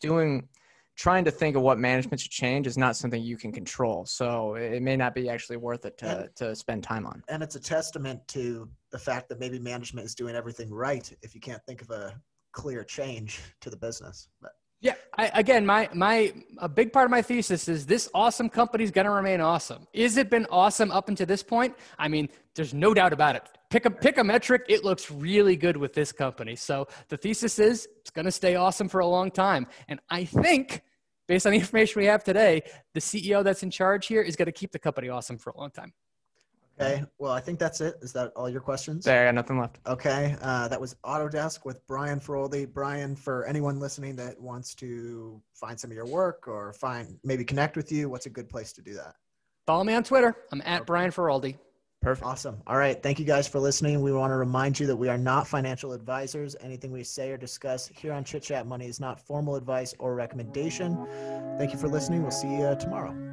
doing 0.00 0.48
trying 0.96 1.24
to 1.24 1.30
think 1.30 1.56
of 1.56 1.62
what 1.62 1.78
management 1.78 2.20
should 2.20 2.30
change 2.30 2.66
is 2.66 2.76
not 2.76 2.94
something 2.94 3.22
you 3.22 3.36
can 3.38 3.52
control. 3.52 4.04
So 4.04 4.54
it 4.56 4.82
may 4.82 4.96
not 4.96 5.14
be 5.14 5.30
actually 5.30 5.56
worth 5.56 5.86
it 5.86 5.96
to, 5.98 6.06
And- 6.06 6.36
to 6.36 6.54
spend 6.54 6.82
time 6.82 7.06
on. 7.06 7.22
And 7.28 7.42
it's 7.42 7.56
a 7.56 7.60
testament 7.60 8.20
to 8.28 8.68
the 8.92 8.98
fact 8.98 9.30
that 9.30 9.40
maybe 9.40 9.58
management 9.58 10.04
is 10.04 10.14
doing 10.14 10.34
everything 10.34 10.70
right 10.70 11.10
if 11.22 11.34
you 11.34 11.40
can't 11.40 11.64
think 11.64 11.80
of 11.80 11.88
a 11.90 12.20
clear 12.52 12.84
change 12.84 13.40
to 13.62 13.70
the 13.70 13.76
business. 13.76 14.28
But 14.42 14.52
Yeah, 14.82 14.94
I, 15.18 15.30
again, 15.34 15.66
my 15.66 15.90
my 15.92 16.32
a 16.56 16.68
big 16.68 16.90
part 16.90 17.04
of 17.04 17.10
my 17.10 17.20
thesis 17.20 17.68
is 17.68 17.84
this 17.84 18.08
awesome 18.14 18.48
company 18.48 18.82
is 18.82 18.90
going 18.90 19.04
to 19.04 19.10
remain 19.10 19.42
awesome. 19.42 19.86
Is 19.92 20.16
it 20.16 20.30
been 20.30 20.46
awesome 20.50 20.90
up 20.90 21.10
until 21.10 21.26
this 21.26 21.42
point? 21.42 21.74
I 21.98 22.08
mean, 22.08 22.30
there's 22.54 22.72
no 22.72 22.94
doubt 22.94 23.12
about 23.12 23.36
it. 23.36 23.42
Pick 23.68 23.84
a 23.84 23.90
pick 23.90 24.16
a 24.16 24.24
metric, 24.24 24.64
it 24.68 24.82
looks 24.82 25.10
really 25.10 25.54
good 25.54 25.76
with 25.76 25.92
this 25.92 26.12
company. 26.12 26.56
So 26.56 26.88
the 27.10 27.18
thesis 27.18 27.58
is 27.58 27.88
it's 28.00 28.10
going 28.10 28.24
to 28.24 28.32
stay 28.32 28.54
awesome 28.54 28.88
for 28.88 29.00
a 29.00 29.06
long 29.06 29.30
time, 29.30 29.66
and 29.88 30.00
I 30.08 30.24
think. 30.24 30.82
Based 31.28 31.46
on 31.46 31.52
the 31.52 31.58
information 31.60 32.00
we 32.00 32.06
have 32.06 32.24
today, 32.24 32.60
the 32.92 32.98
CEO 32.98 33.44
that's 33.44 33.62
in 33.62 33.70
charge 33.70 34.08
here 34.08 34.20
is 34.20 34.34
going 34.34 34.46
to 34.46 34.52
keep 34.52 34.72
the 34.72 34.80
company 34.80 35.10
awesome 35.10 35.38
for 35.38 35.50
a 35.50 35.56
long 35.56 35.70
time. 35.70 35.92
Okay, 36.80 37.04
well, 37.18 37.32
I 37.32 37.40
think 37.40 37.58
that's 37.58 37.80
it. 37.80 37.96
Is 38.02 38.12
that 38.12 38.32
all 38.36 38.48
your 38.48 38.60
questions? 38.60 39.04
There, 39.04 39.22
I 39.22 39.26
got 39.26 39.34
nothing 39.34 39.58
left. 39.58 39.78
Okay, 39.86 40.36
uh, 40.42 40.68
that 40.68 40.80
was 40.80 40.96
Autodesk 41.04 41.64
with 41.64 41.86
Brian 41.86 42.20
Feroldi. 42.20 42.72
Brian, 42.72 43.16
for 43.16 43.44
anyone 43.46 43.78
listening 43.78 44.16
that 44.16 44.40
wants 44.40 44.74
to 44.76 45.42
find 45.54 45.78
some 45.78 45.90
of 45.90 45.96
your 45.96 46.06
work 46.06 46.48
or 46.48 46.72
find 46.72 47.18
maybe 47.24 47.44
connect 47.44 47.76
with 47.76 47.92
you, 47.92 48.08
what's 48.08 48.26
a 48.26 48.30
good 48.30 48.48
place 48.48 48.72
to 48.72 48.82
do 48.82 48.94
that? 48.94 49.14
Follow 49.66 49.84
me 49.84 49.94
on 49.94 50.02
Twitter. 50.02 50.36
I'm 50.52 50.62
at 50.64 50.86
Brian 50.86 51.10
Feroldi. 51.10 51.56
Perfect. 52.02 52.26
Awesome. 52.26 52.62
All 52.66 52.78
right. 52.78 53.00
Thank 53.02 53.18
you 53.18 53.26
guys 53.26 53.46
for 53.46 53.60
listening. 53.60 54.00
We 54.00 54.10
want 54.10 54.30
to 54.30 54.36
remind 54.36 54.80
you 54.80 54.86
that 54.86 54.96
we 54.96 55.08
are 55.08 55.18
not 55.18 55.46
financial 55.46 55.92
advisors. 55.92 56.56
Anything 56.62 56.92
we 56.92 57.04
say 57.04 57.30
or 57.30 57.36
discuss 57.36 57.88
here 57.88 58.14
on 58.14 58.24
Chit 58.24 58.42
Chat 58.42 58.66
Money 58.66 58.86
is 58.86 59.00
not 59.00 59.20
formal 59.20 59.54
advice 59.54 59.94
or 59.98 60.14
recommendation. 60.14 61.06
Thank 61.58 61.74
you 61.74 61.78
for 61.78 61.88
listening. 61.88 62.22
We'll 62.22 62.30
see 62.30 62.48
you 62.48 62.74
tomorrow. 62.80 63.29